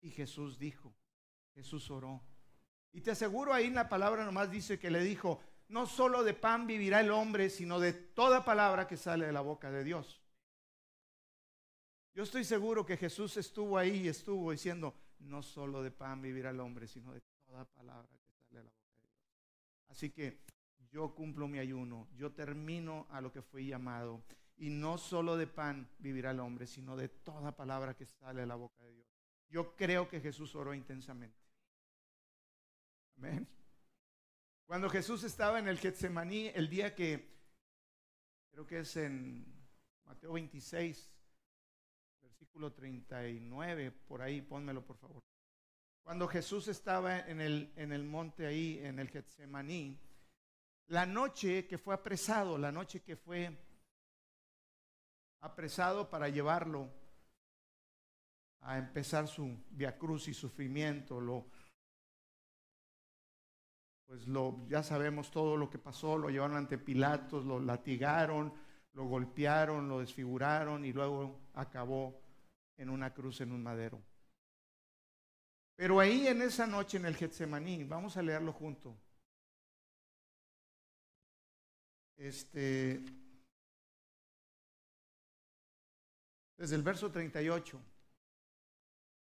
Y 0.00 0.08
Jesús 0.08 0.58
dijo, 0.58 0.96
Jesús 1.54 1.90
oró. 1.90 2.22
Y 2.92 3.02
te 3.02 3.10
aseguro 3.10 3.52
ahí 3.52 3.66
en 3.66 3.74
la 3.74 3.90
palabra 3.90 4.24
nomás 4.24 4.50
dice 4.50 4.78
que 4.78 4.90
le 4.90 5.02
dijo, 5.02 5.38
no 5.68 5.84
solo 5.84 6.24
de 6.24 6.32
pan 6.32 6.66
vivirá 6.66 7.00
el 7.00 7.10
hombre, 7.10 7.50
sino 7.50 7.78
de 7.78 7.92
toda 7.92 8.42
palabra 8.42 8.86
que 8.86 8.96
sale 8.96 9.26
de 9.26 9.34
la 9.34 9.42
boca 9.42 9.70
de 9.70 9.84
Dios. 9.84 10.22
Yo 12.14 12.22
estoy 12.22 12.44
seguro 12.44 12.86
que 12.86 12.96
Jesús 12.96 13.36
estuvo 13.36 13.76
ahí 13.76 14.04
y 14.04 14.08
estuvo 14.08 14.50
diciendo, 14.50 14.94
no 15.18 15.42
solo 15.42 15.82
de 15.82 15.90
pan 15.90 16.22
vivirá 16.22 16.48
el 16.48 16.60
hombre, 16.60 16.86
sino 16.86 17.12
de 17.12 17.20
toda 17.44 17.66
palabra 17.66 18.08
que 18.08 18.30
sale 18.30 18.60
de 18.60 18.64
la 18.64 18.70
boca. 18.70 18.85
Así 19.88 20.10
que 20.10 20.44
yo 20.90 21.14
cumplo 21.14 21.48
mi 21.48 21.58
ayuno, 21.58 22.08
yo 22.16 22.32
termino 22.32 23.06
a 23.10 23.20
lo 23.20 23.32
que 23.32 23.42
fui 23.42 23.66
llamado. 23.66 24.24
Y 24.58 24.70
no 24.70 24.96
solo 24.96 25.36
de 25.36 25.46
pan 25.46 25.88
vivirá 25.98 26.30
el 26.30 26.40
hombre, 26.40 26.66
sino 26.66 26.96
de 26.96 27.08
toda 27.08 27.54
palabra 27.54 27.94
que 27.94 28.06
sale 28.06 28.40
de 28.40 28.46
la 28.46 28.54
boca 28.54 28.82
de 28.82 28.92
Dios. 28.92 29.06
Yo 29.48 29.76
creo 29.76 30.08
que 30.08 30.20
Jesús 30.20 30.54
oró 30.54 30.72
intensamente. 30.72 31.38
Amén. 33.16 33.46
Cuando 34.64 34.88
Jesús 34.88 35.22
estaba 35.24 35.58
en 35.58 35.68
el 35.68 35.78
Getsemaní, 35.78 36.48
el 36.48 36.68
día 36.68 36.94
que, 36.94 37.36
creo 38.50 38.66
que 38.66 38.80
es 38.80 38.96
en 38.96 39.46
Mateo 40.04 40.32
26, 40.32 41.12
versículo 42.22 42.72
39, 42.72 43.92
por 43.92 44.22
ahí, 44.22 44.42
pónmelo 44.42 44.84
por 44.84 44.96
favor. 44.96 45.22
Cuando 46.06 46.28
Jesús 46.28 46.68
estaba 46.68 47.18
en 47.18 47.40
el, 47.40 47.72
en 47.74 47.90
el 47.90 48.04
monte 48.04 48.46
ahí, 48.46 48.78
en 48.80 49.00
el 49.00 49.08
Getsemaní, 49.08 49.98
la 50.86 51.04
noche 51.04 51.66
que 51.66 51.78
fue 51.78 51.94
apresado, 51.94 52.56
la 52.56 52.70
noche 52.70 53.02
que 53.02 53.16
fue 53.16 53.50
apresado 55.40 56.08
para 56.08 56.28
llevarlo 56.28 56.88
a 58.60 58.78
empezar 58.78 59.26
su 59.26 59.58
via 59.70 59.98
cruz 59.98 60.28
y 60.28 60.34
sufrimiento, 60.34 61.20
lo, 61.20 61.44
pues 64.06 64.28
lo, 64.28 64.64
ya 64.68 64.84
sabemos 64.84 65.32
todo 65.32 65.56
lo 65.56 65.68
que 65.68 65.80
pasó, 65.80 66.16
lo 66.16 66.30
llevaron 66.30 66.56
ante 66.56 66.78
Pilatos, 66.78 67.44
lo 67.44 67.58
latigaron, 67.58 68.54
lo 68.92 69.06
golpearon, 69.06 69.88
lo 69.88 69.98
desfiguraron 69.98 70.84
y 70.84 70.92
luego 70.92 71.50
acabó 71.54 72.22
en 72.76 72.90
una 72.90 73.12
cruz 73.12 73.40
en 73.40 73.50
un 73.50 73.64
madero. 73.64 74.00
Pero 75.76 76.00
ahí 76.00 76.26
en 76.26 76.42
esa 76.42 76.66
noche 76.66 76.96
en 76.96 77.06
el 77.06 77.16
Getsemaní, 77.16 77.84
vamos 77.84 78.16
a 78.16 78.22
leerlo 78.22 78.52
junto. 78.52 78.96
Este 82.16 83.04
desde 86.56 86.76
el 86.76 86.82
verso 86.82 87.10
38. 87.10 87.80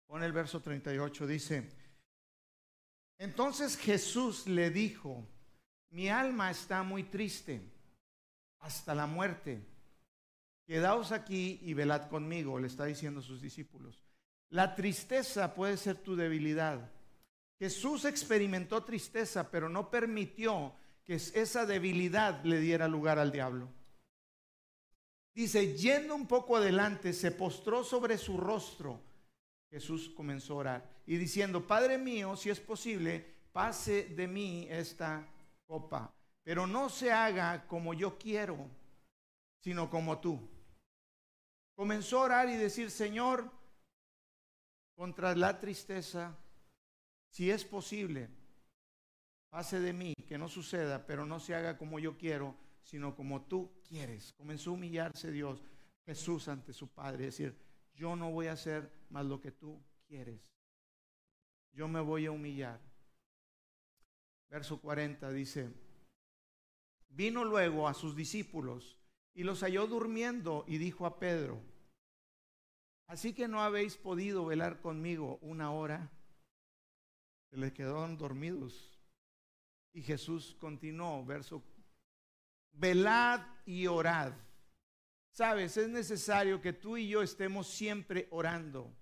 Pone 0.07 0.27
el 0.27 0.33
verso 0.33 0.61
38, 0.61 1.27
dice, 1.29 1.71
entonces 3.17 3.77
Jesús 3.77 4.49
le 4.49 4.71
dijo, 4.71 5.25
mi 5.91 6.09
alma 6.09 6.51
está 6.51 6.83
muy 6.83 7.05
triste 7.05 7.63
hasta 8.59 8.93
la 8.93 9.07
muerte. 9.07 9.65
Quedaos 10.67 11.13
aquí 11.13 11.61
y 11.63 11.75
velad 11.75 12.09
conmigo, 12.09 12.59
le 12.59 12.67
está 12.67 12.87
diciendo 12.87 13.21
a 13.21 13.23
sus 13.23 13.41
discípulos. 13.41 14.10
La 14.51 14.75
tristeza 14.75 15.55
puede 15.55 15.77
ser 15.77 15.97
tu 15.97 16.17
debilidad. 16.17 16.91
Jesús 17.59 18.05
experimentó 18.05 18.83
tristeza, 18.85 19.51
pero 19.51 19.69
no 19.69 19.91
permitió 19.91 20.75
que 21.05 21.15
esa 21.15 21.67
debilidad 21.67 22.43
le 22.45 22.59
diera 22.59 22.89
lugar 22.89 23.19
al 23.19 23.31
diablo. 23.31 23.69
Dice, 25.35 25.77
yendo 25.77 26.15
un 26.15 26.27
poco 26.27 26.57
adelante, 26.57 27.13
se 27.13 27.31
postró 27.31 27.85
sobre 27.85 28.19
su 28.19 28.37
rostro. 28.37 29.01
Jesús 29.71 30.11
comenzó 30.17 30.55
a 30.55 30.57
orar 30.57 30.91
y 31.07 31.17
diciendo, 31.17 31.67
Padre 31.67 31.99
mío, 31.99 32.37
si 32.37 32.51
es 32.51 32.59
posible, 32.59 33.25
pase 33.53 34.05
de 34.05 34.27
mí 34.27 34.67
esta 34.69 35.27
copa, 35.67 36.13
pero 36.43 36.67
no 36.67 36.89
se 36.89 37.13
haga 37.13 37.67
como 37.69 37.95
yo 37.95 38.19
quiero, 38.19 38.57
sino 39.61 39.89
como 39.89 40.19
tú. 40.19 40.41
Comenzó 41.77 42.19
a 42.19 42.25
orar 42.25 42.49
y 42.49 42.57
decir, 42.57 42.91
Señor, 42.91 43.51
contra 45.01 45.35
la 45.35 45.59
tristeza, 45.59 46.37
si 47.31 47.51
es 47.51 47.65
posible, 47.65 48.29
pase 49.49 49.81
de 49.81 49.95
mí, 49.95 50.13
que 50.29 50.37
no 50.37 50.47
suceda, 50.47 51.07
pero 51.07 51.25
no 51.25 51.41
se 51.41 51.55
haga 51.55 51.79
como 51.79 51.99
yo 51.99 52.19
quiero, 52.19 52.55
sino 52.83 53.17
como 53.17 53.47
tú 53.47 53.81
quieres. 53.89 54.35
Comenzó 54.35 54.69
a 54.69 54.73
humillarse 54.75 55.33
Dios, 55.33 55.65
Jesús 56.05 56.49
ante 56.49 56.75
su 56.75 56.89
Padre, 56.89 57.25
decir, 57.25 57.57
yo 57.95 58.15
no 58.15 58.31
voy 58.31 58.49
a 58.49 58.53
hacer 58.53 58.93
más 59.09 59.25
lo 59.25 59.41
que 59.41 59.53
tú 59.53 59.83
quieres. 60.07 60.39
Yo 61.73 61.89
me 61.89 62.01
voy 62.01 62.27
a 62.27 62.33
humillar. 62.33 62.79
Verso 64.51 64.83
40 64.83 65.31
dice, 65.31 65.73
vino 67.09 67.47
luego 67.47 67.89
a 67.89 67.95
sus 67.95 68.15
discípulos 68.15 68.99
y 69.33 69.45
los 69.45 69.63
halló 69.63 69.87
durmiendo 69.87 70.67
y 70.69 70.77
dijo 70.77 71.07
a 71.07 71.19
Pedro, 71.19 71.70
así 73.11 73.35
que 73.35 73.49
no 73.49 73.61
habéis 73.61 73.97
podido 73.97 74.47
velar 74.47 74.81
conmigo 74.81 75.39
una 75.43 75.73
hora. 75.73 76.11
Se 77.51 77.57
les 77.57 77.73
quedaron 77.73 78.17
dormidos. 78.17 78.97
Y 79.93 80.03
Jesús 80.03 80.57
continuó, 80.61 81.25
verso 81.25 81.65
velad 82.73 83.41
y 83.67 83.89
orad. 83.89 84.33
Sabes, 85.33 85.77
es 85.77 85.89
necesario 85.89 86.61
que 86.61 86.73
tú 86.73 86.97
y 86.97 87.09
yo 87.09 87.23
estemos 87.23 87.67
siempre 87.67 88.29
orando, 88.31 88.97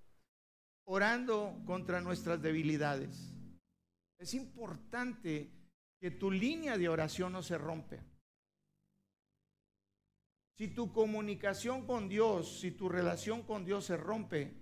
orando 0.87 1.63
contra 1.67 2.01
nuestras 2.01 2.41
debilidades. 2.41 3.35
Es 4.19 4.33
importante 4.33 5.51
que 6.01 6.11
tu 6.11 6.31
línea 6.31 6.79
de 6.79 6.89
oración 6.89 7.33
no 7.33 7.43
se 7.43 7.59
rompe. 7.59 8.01
Si 10.59 10.67
tu 10.67 10.93
comunicación 10.93 11.87
con 11.87 12.09
Dios, 12.09 12.59
si 12.59 12.73
tu 12.73 12.89
relación 12.89 13.45
con 13.45 13.65
Dios 13.65 13.85
se 13.85 13.97
rompe, 13.97 14.53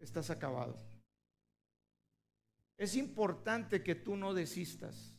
estás 0.00 0.30
acabado. 0.30 0.76
Es 2.76 2.96
importante 2.96 3.84
que 3.84 3.94
tú 3.94 4.16
no 4.16 4.34
desistas. 4.34 5.16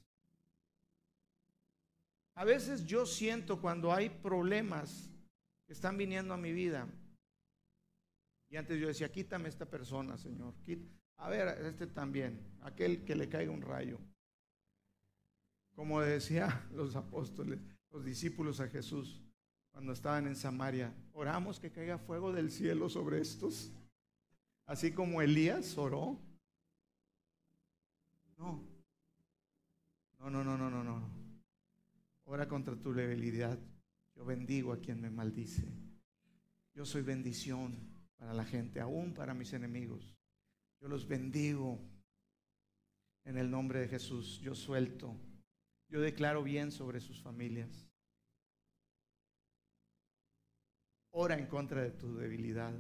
A 2.36 2.44
veces 2.44 2.86
yo 2.86 3.06
siento 3.06 3.62
cuando 3.62 3.94
hay 3.94 4.10
problemas 4.10 5.10
que 5.66 5.72
están 5.72 5.98
viniendo 5.98 6.34
a 6.34 6.38
mi 6.38 6.52
vida. 6.52 6.86
Y 8.50 8.58
antes 8.58 8.78
yo 8.82 8.88
decía, 8.88 9.10
quítame 9.10 9.48
esta 9.48 9.70
persona, 9.70 10.18
Señor. 10.18 10.54
A 11.16 11.30
ver, 11.30 11.66
este 11.66 11.88
también, 11.88 12.58
aquel 12.60 13.06
que 13.06 13.16
le 13.16 13.30
caiga 13.30 13.54
un 13.54 13.62
rayo. 13.62 14.02
Como 15.74 16.02
decía 16.02 16.68
los 16.74 16.98
apóstoles, 16.98 17.62
los 17.90 18.04
discípulos 18.04 18.60
a 18.60 18.68
Jesús, 18.68 19.24
cuando 19.74 19.92
estaban 19.92 20.28
en 20.28 20.36
Samaria, 20.36 20.94
oramos 21.14 21.60
que 21.60 21.72
caiga 21.72 21.98
fuego 21.98 22.32
del 22.32 22.52
cielo 22.52 22.90
sobre 22.90 23.20
estos. 23.20 23.72
Así 24.68 24.92
como 24.92 25.22
Elías 25.22 25.78
oró. 25.78 26.20
No. 28.38 28.64
No, 30.20 30.30
no, 30.30 30.44
no, 30.44 30.58
no, 30.58 30.70
no, 30.70 30.84
no. 30.84 31.10
Ora 32.26 32.48
contra 32.48 32.76
tu 32.76 32.94
debilidad. 32.94 33.58
Yo 34.16 34.24
bendigo 34.24 34.72
a 34.72 34.78
quien 34.78 35.02
me 35.02 35.10
maldice. 35.10 35.68
Yo 36.76 36.86
soy 36.86 37.02
bendición 37.02 37.76
para 38.16 38.34
la 38.34 38.46
gente, 38.46 38.80
aún 38.80 39.14
para 39.14 39.34
mis 39.34 39.54
enemigos. 39.54 40.16
Yo 40.80 40.88
los 40.88 41.08
bendigo 41.08 41.80
en 43.26 43.38
el 43.38 43.50
nombre 43.50 43.80
de 43.80 43.88
Jesús. 43.88 44.40
Yo 44.40 44.54
suelto. 44.54 45.16
Yo 45.90 46.00
declaro 46.00 46.44
bien 46.44 46.72
sobre 46.72 47.00
sus 47.00 47.22
familias. 47.22 47.88
Ora 51.16 51.38
en 51.38 51.46
contra 51.46 51.82
de 51.84 51.92
tu 51.92 52.16
debilidad. 52.16 52.74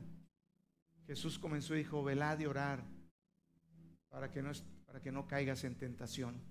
Jesús 1.05 1.37
comenzó 1.37 1.75
y 1.75 1.79
dijo, 1.79 2.03
velad 2.03 2.39
y 2.39 2.47
orar 2.47 2.83
para 4.09 4.31
que, 4.31 4.41
no, 4.41 4.51
para 4.87 4.99
que 5.01 5.11
no 5.11 5.27
caigas 5.27 5.63
en 5.63 5.75
tentación, 5.77 6.41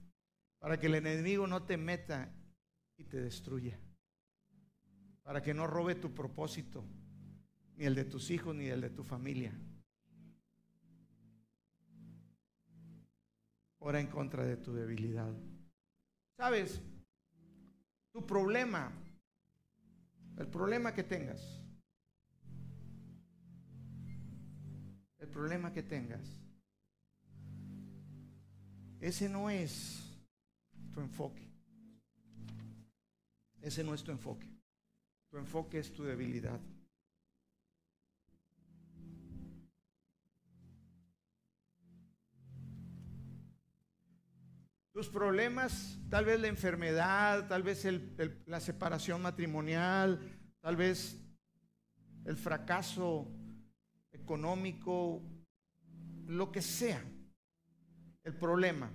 para 0.61 0.79
que 0.79 0.87
el 0.87 0.95
enemigo 0.95 1.49
no 1.49 1.65
te 1.65 1.77
meta 1.77 2.33
y 2.97 3.05
te 3.05 3.21
destruya. 3.21 3.81
Para 5.25 5.43
que 5.43 5.55
no 5.55 5.67
robe 5.67 5.97
tu 5.97 6.15
propósito, 6.15 6.85
ni 7.75 7.85
el 7.85 7.97
de 7.97 8.05
tus 8.05 8.31
hijos, 8.31 8.55
ni 8.55 8.67
el 8.67 8.81
de 8.81 8.91
tu 8.91 9.03
familia. 9.03 9.53
Ora 13.79 13.99
en 13.99 14.07
contra 14.07 14.45
de 14.45 14.57
tu 14.57 14.73
debilidad. 14.73 15.35
¿Sabes? 16.37 16.81
Tu 18.13 18.25
problema, 18.25 18.93
el 20.37 20.47
problema 20.47 20.95
que 20.95 21.03
tengas, 21.03 21.62
el 25.23 25.29
problema 25.29 25.73
que 25.73 25.85
tengas, 25.85 26.21
ese 29.01 29.29
no 29.29 29.49
es 29.49 30.03
tu 30.93 31.01
enfoque. 31.01 31.49
Ese 33.61 33.85
no 33.85 33.95
es 33.95 34.03
tu 34.03 34.11
enfoque. 34.11 34.49
Tu 35.31 35.39
enfoque 35.39 35.79
es 35.79 35.93
tu 35.93 36.03
debilidad. 36.03 36.59
Tus 44.93 45.09
problemas, 45.09 45.99
tal 46.11 46.25
vez 46.25 46.41
la 46.41 46.49
enfermedad, 46.49 47.47
tal 47.47 47.63
vez 47.63 47.87
la 48.47 48.59
separación 48.59 49.23
matrimonial, 49.23 50.21
tal 50.61 50.75
vez 50.75 51.17
el 52.25 52.37
fracaso 52.37 53.33
económico, 54.23 55.23
lo 56.27 56.51
que 56.51 56.63
sea, 56.63 57.03
el 58.25 58.35
problema. 58.35 58.91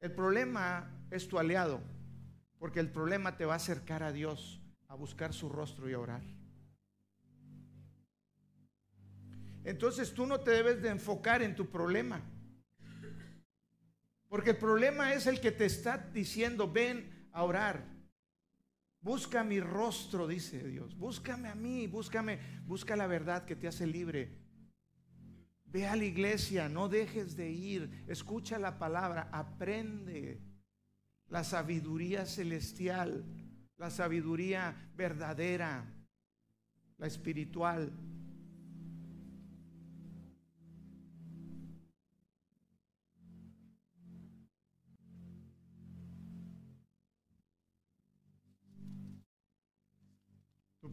El 0.00 0.12
problema 0.12 1.06
es 1.10 1.28
tu 1.28 1.38
aliado. 1.38 1.80
Porque 2.58 2.80
el 2.80 2.90
problema 2.90 3.36
te 3.36 3.44
va 3.44 3.54
a 3.54 3.56
acercar 3.56 4.02
a 4.02 4.12
Dios, 4.12 4.60
a 4.86 4.94
buscar 4.94 5.32
su 5.32 5.48
rostro 5.48 5.90
y 5.90 5.94
a 5.94 5.98
orar. 5.98 6.22
Entonces 9.64 10.12
tú 10.12 10.26
no 10.26 10.40
te 10.40 10.52
debes 10.52 10.82
de 10.82 10.90
enfocar 10.90 11.42
en 11.42 11.56
tu 11.56 11.68
problema. 11.70 12.20
Porque 14.28 14.50
el 14.50 14.58
problema 14.58 15.12
es 15.12 15.26
el 15.26 15.40
que 15.40 15.52
te 15.52 15.66
está 15.66 15.98
diciendo, 15.98 16.70
ven 16.70 17.28
a 17.32 17.42
orar. 17.42 17.91
Busca 19.02 19.42
mi 19.42 19.58
rostro, 19.58 20.28
dice 20.28 20.62
Dios. 20.62 20.96
Búscame 20.96 21.48
a 21.48 21.56
mí, 21.56 21.88
búscame, 21.88 22.38
busca 22.64 22.94
la 22.94 23.08
verdad 23.08 23.44
que 23.44 23.56
te 23.56 23.66
hace 23.66 23.84
libre. 23.84 24.38
Ve 25.64 25.88
a 25.88 25.96
la 25.96 26.04
iglesia, 26.04 26.68
no 26.68 26.88
dejes 26.88 27.36
de 27.36 27.50
ir. 27.50 28.04
Escucha 28.06 28.60
la 28.60 28.78
palabra, 28.78 29.28
aprende 29.32 30.40
la 31.28 31.42
sabiduría 31.42 32.26
celestial, 32.26 33.24
la 33.76 33.90
sabiduría 33.90 34.92
verdadera, 34.94 35.84
la 36.98 37.06
espiritual. 37.08 37.90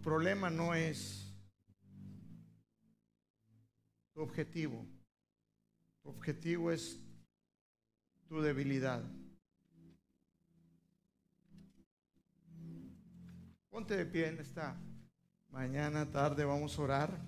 Problema 0.04 0.50
no 0.50 0.74
es 0.74 1.34
tu 4.14 4.22
objetivo. 4.22 4.86
Tu 6.02 6.10
objetivo 6.10 6.72
es 6.72 7.00
tu 8.28 8.42
debilidad. 8.42 9.04
Ponte 13.70 13.98
de 13.98 14.06
pie 14.06 14.28
en 14.28 14.40
esta 14.40 14.78
mañana, 15.50 16.10
tarde, 16.10 16.46
vamos 16.46 16.78
a 16.78 16.82
orar. 16.82 17.20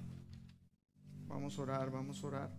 Vamos 1.27 1.57
a 1.57 1.61
orar, 1.61 1.91
vamos 1.91 2.23
a 2.23 2.27
orar. 2.27 2.51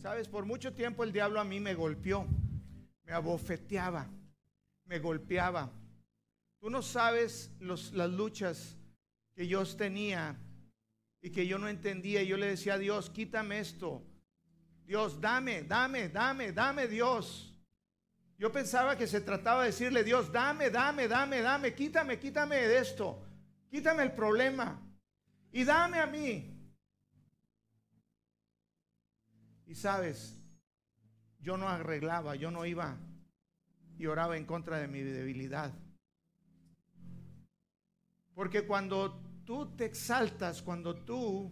Sabes, 0.00 0.28
por 0.28 0.44
mucho 0.46 0.72
tiempo 0.72 1.02
el 1.02 1.12
diablo 1.12 1.40
a 1.40 1.44
mí 1.44 1.58
me 1.58 1.74
golpeó, 1.74 2.26
me 3.04 3.12
abofeteaba, 3.12 4.06
me 4.84 4.98
golpeaba. 5.00 5.77
Tú 6.60 6.70
no 6.70 6.82
sabes 6.82 7.52
las 7.60 8.10
luchas 8.10 8.76
que 9.34 9.46
yo 9.46 9.64
tenía 9.76 10.36
y 11.20 11.30
que 11.30 11.46
yo 11.46 11.58
no 11.58 11.68
entendía. 11.68 12.22
Yo 12.22 12.36
le 12.36 12.46
decía 12.46 12.74
a 12.74 12.78
Dios, 12.78 13.10
quítame 13.10 13.60
esto. 13.60 14.02
Dios, 14.84 15.20
dame, 15.20 15.62
dame, 15.62 16.08
dame, 16.08 16.52
dame 16.52 16.88
Dios. 16.88 17.54
Yo 18.38 18.50
pensaba 18.52 18.96
que 18.96 19.06
se 19.06 19.20
trataba 19.20 19.62
de 19.62 19.70
decirle, 19.70 20.04
Dios, 20.04 20.32
dame, 20.32 20.70
dame, 20.70 21.08
dame, 21.08 21.40
dame, 21.42 21.74
quítame, 21.74 22.18
quítame 22.18 22.56
de 22.56 22.78
esto, 22.78 23.20
quítame 23.68 24.04
el 24.04 24.12
problema 24.12 24.80
y 25.52 25.64
dame 25.64 25.98
a 25.98 26.06
mí. 26.06 26.54
Y 29.66 29.74
sabes, 29.74 30.40
yo 31.40 31.56
no 31.56 31.68
arreglaba, 31.68 32.36
yo 32.36 32.50
no 32.50 32.64
iba 32.64 32.96
y 33.98 34.06
oraba 34.06 34.36
en 34.36 34.46
contra 34.46 34.78
de 34.78 34.88
mi 34.88 35.00
debilidad. 35.00 35.72
Porque 38.38 38.64
cuando 38.64 39.20
tú 39.44 39.74
te 39.74 39.84
exaltas, 39.84 40.62
cuando 40.62 40.94
tú 40.94 41.50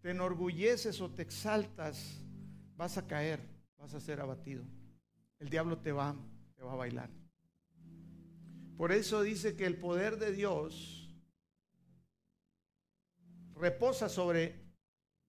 te 0.00 0.10
enorgulleces 0.10 1.00
o 1.00 1.10
te 1.10 1.22
exaltas, 1.22 2.20
vas 2.76 2.98
a 2.98 3.06
caer, 3.06 3.38
vas 3.76 3.94
a 3.94 4.00
ser 4.00 4.20
abatido 4.20 4.64
el 5.38 5.48
diablo 5.48 5.78
te 5.78 5.92
va, 5.92 6.16
te 6.56 6.62
va 6.62 6.72
a 6.72 6.76
bailar. 6.76 7.10
Por 8.76 8.92
eso 8.92 9.22
dice 9.22 9.56
que 9.56 9.66
el 9.66 9.76
poder 9.76 10.18
de 10.18 10.32
Dios 10.32 11.08
reposa 13.54 14.08
sobre 14.08 14.56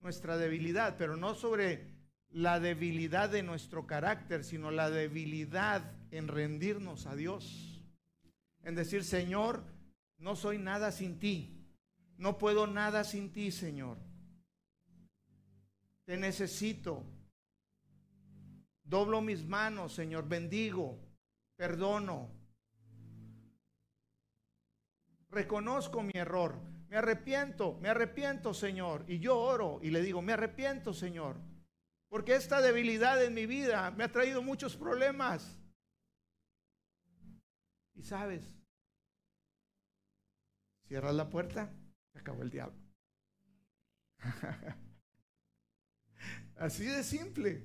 nuestra 0.00 0.36
debilidad, 0.36 0.96
pero 0.96 1.16
no 1.16 1.34
sobre 1.34 2.00
la 2.30 2.60
debilidad 2.60 3.28
de 3.28 3.42
nuestro 3.42 3.86
carácter, 3.86 4.44
sino 4.44 4.70
la 4.70 4.90
debilidad 4.90 5.92
en 6.12 6.28
rendirnos 6.28 7.06
a 7.06 7.16
Dios. 7.16 7.84
En 8.62 8.74
decir, 8.74 9.04
Señor, 9.04 9.64
no 10.20 10.36
soy 10.36 10.58
nada 10.58 10.92
sin 10.92 11.18
ti. 11.18 11.56
No 12.18 12.36
puedo 12.36 12.66
nada 12.66 13.02
sin 13.02 13.32
ti, 13.32 13.50
Señor. 13.50 13.98
Te 16.04 16.16
necesito. 16.16 17.04
Doblo 18.82 19.20
mis 19.22 19.44
manos, 19.44 19.94
Señor, 19.94 20.28
bendigo, 20.28 20.98
perdono. 21.56 22.30
Reconozco 25.30 26.02
mi 26.02 26.12
error, 26.14 26.60
me 26.88 26.96
arrepiento, 26.96 27.78
me 27.80 27.88
arrepiento, 27.88 28.52
Señor. 28.52 29.04
Y 29.06 29.20
yo 29.20 29.38
oro 29.38 29.78
y 29.80 29.90
le 29.90 30.02
digo, 30.02 30.20
me 30.20 30.32
arrepiento, 30.32 30.92
Señor. 30.92 31.36
Porque 32.08 32.34
esta 32.34 32.60
debilidad 32.60 33.22
en 33.22 33.32
mi 33.32 33.46
vida 33.46 33.92
me 33.92 34.04
ha 34.04 34.10
traído 34.10 34.42
muchos 34.42 34.76
problemas. 34.76 35.56
Y 37.94 38.02
sabes, 38.02 38.59
cierras 40.90 41.14
la 41.14 41.30
puerta, 41.30 41.72
se 42.12 42.18
acabó 42.18 42.42
el 42.42 42.50
diablo. 42.50 42.76
Así 46.56 46.84
de 46.84 47.04
simple. 47.04 47.64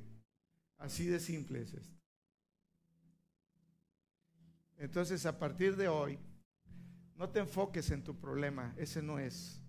Así 0.77 1.07
de 1.07 1.19
simple 1.19 1.63
es 1.63 1.73
esto. 1.73 1.97
Entonces, 4.77 5.25
a 5.25 5.39
partir 5.39 5.75
de 5.75 5.87
hoy, 5.87 6.19
no 7.15 7.27
te 7.31 7.39
enfoques 7.39 7.89
en 7.89 8.03
tu 8.03 8.15
problema, 8.15 8.75
ese 8.77 9.01
no 9.01 9.17
es. 9.17 9.59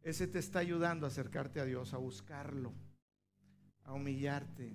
Ese 0.00 0.26
te 0.26 0.38
está 0.38 0.60
ayudando 0.60 1.04
a 1.04 1.10
acercarte 1.10 1.60
a 1.60 1.66
Dios, 1.66 1.92
a 1.92 1.98
buscarlo, 1.98 2.72
a 3.84 3.92
humillarte. 3.92 4.74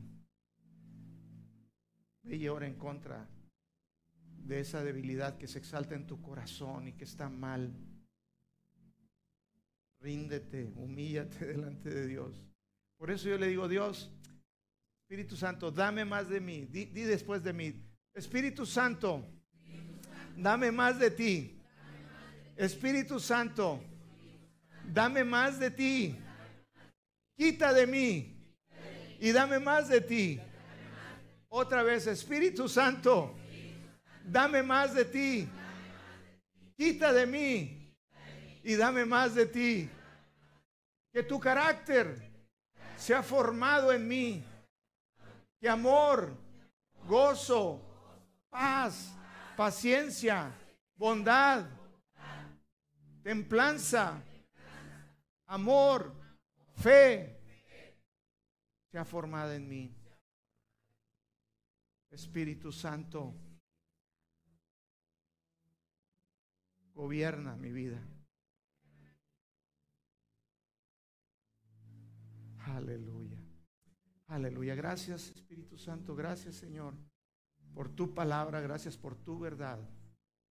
Ve 2.22 2.36
y 2.36 2.48
ora 2.50 2.68
en 2.68 2.76
contra 2.76 3.28
de 4.46 4.60
esa 4.60 4.84
debilidad 4.84 5.40
que 5.40 5.48
se 5.48 5.58
exalta 5.58 5.96
en 5.96 6.06
tu 6.06 6.22
corazón 6.22 6.88
y 6.88 6.94
que 6.94 7.06
está 7.06 7.30
mal. 7.30 7.74
Ríndete, 10.00 10.72
humíllate 10.76 11.46
delante 11.54 11.90
de 11.90 12.08
Dios. 12.08 12.36
Por 12.98 13.12
eso 13.12 13.30
yo 13.30 13.38
le 13.38 13.48
digo, 13.48 13.68
Dios, 13.68 14.12
Espíritu 15.04 15.36
Santo, 15.38 15.72
dame 15.72 16.04
más 16.04 16.30
de 16.30 16.42
mí. 16.42 16.66
Di, 16.66 16.86
después 16.86 17.44
de 17.44 17.54
mí. 17.54 17.74
Espíritu 18.14 18.66
Santo, 18.66 19.24
dame 20.36 20.72
más 20.72 21.00
de 21.00 21.12
ti. 21.12 21.62
Espíritu 22.56 23.20
Santo, 23.20 23.80
dame 24.92 25.24
más 25.24 25.60
de 25.60 25.72
ti. 25.72 26.16
Quita 27.38 27.72
de 27.72 27.86
mí 27.86 28.36
y 29.20 29.32
dame 29.32 29.60
más 29.60 29.88
de 29.90 30.02
ti. 30.02 30.40
Otra 31.50 31.84
vez, 31.84 32.08
Espíritu 32.08 32.68
Santo, 32.68 33.36
dame 34.26 34.64
más 34.64 34.96
de 34.96 35.06
ti. 35.06 35.48
Quita 36.76 37.14
de 37.14 37.26
mí 37.28 37.77
y 38.64 38.76
dame 38.76 39.06
más 39.06 39.36
de 39.36 39.46
ti. 39.46 39.90
Que 41.12 41.24
tu 41.24 41.40
carácter 41.40 42.22
sea 42.96 43.24
formado 43.24 43.92
en 43.92 44.08
mí 44.08 44.44
que 45.60 45.68
amor, 45.68 46.38
gozo, 47.08 47.82
paz, 48.50 49.16
paciencia, 49.56 50.54
bondad, 50.96 51.66
templanza, 53.24 54.22
amor, 55.48 56.14
fe, 56.76 57.40
sea 58.92 59.04
formada 59.04 59.56
en 59.56 59.68
mí. 59.68 59.94
Espíritu 62.12 62.72
Santo, 62.72 63.34
gobierna 66.94 67.56
mi 67.56 67.72
vida. 67.72 68.02
Aleluya. 72.76 73.38
Aleluya. 74.28 74.76
Gracias 74.76 75.30
Espíritu 75.30 75.78
Santo. 75.78 76.16
Gracias 76.16 76.56
Señor 76.56 76.94
por 77.74 77.90
tu 77.90 78.14
palabra. 78.14 78.60
Gracias 78.60 78.98
por 78.98 79.16
tu 79.16 79.40
verdad. 79.40 79.80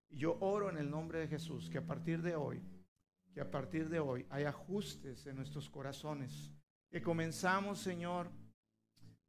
Y 0.08 0.18
yo 0.18 0.38
oro 0.40 0.70
en 0.70 0.78
el 0.78 0.90
nombre 0.90 1.18
de 1.18 1.28
Jesús 1.28 1.68
que 1.68 1.78
a 1.78 1.86
partir 1.86 2.22
de 2.22 2.34
hoy, 2.36 2.62
que 3.32 3.40
a 3.40 3.50
partir 3.50 3.88
de 3.88 4.00
hoy 4.00 4.24
hay 4.30 4.44
ajustes 4.44 5.26
en 5.26 5.36
nuestros 5.36 5.68
corazones. 5.68 6.52
Que 6.88 7.02
comenzamos 7.02 7.80
Señor 7.80 8.30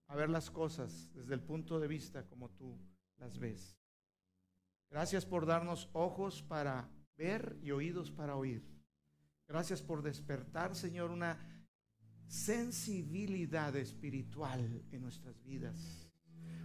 a 0.07 0.15
ver 0.15 0.29
las 0.29 0.49
cosas 0.49 1.11
desde 1.13 1.33
el 1.33 1.41
punto 1.41 1.79
de 1.79 1.87
vista 1.87 2.25
como 2.25 2.49
tú 2.51 2.79
las 3.17 3.37
ves. 3.37 3.77
Gracias 4.89 5.25
por 5.25 5.45
darnos 5.45 5.89
ojos 5.91 6.41
para 6.41 6.89
ver 7.17 7.57
y 7.61 7.71
oídos 7.71 8.11
para 8.11 8.37
oír. 8.37 8.63
Gracias 9.45 9.81
por 9.81 10.01
despertar, 10.01 10.75
Señor, 10.75 11.11
una 11.11 11.56
sensibilidad 12.27 13.75
espiritual 13.75 14.83
en 14.91 15.01
nuestras 15.01 15.41
vidas, 15.43 16.09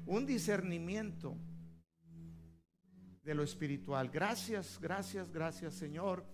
un 0.06 0.26
discernimiento 0.26 1.36
de 3.22 3.34
lo 3.34 3.42
espiritual. 3.42 4.10
Gracias, 4.10 4.78
gracias, 4.80 5.30
gracias 5.32 5.74
Señor. 5.74 6.24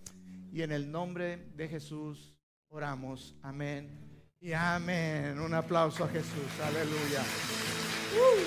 Y 0.51 0.63
en 0.63 0.71
el 0.71 0.91
nombre 0.91 1.51
de 1.55 1.67
Jesús 1.67 2.33
oramos. 2.69 3.35
Amén. 3.43 4.09
Y 4.41 4.53
amén. 4.53 5.39
Un 5.39 5.53
aplauso 5.53 6.05
a 6.05 6.07
Jesús. 6.07 6.59
Aleluya. 6.63 7.21
Uh. 8.15 8.37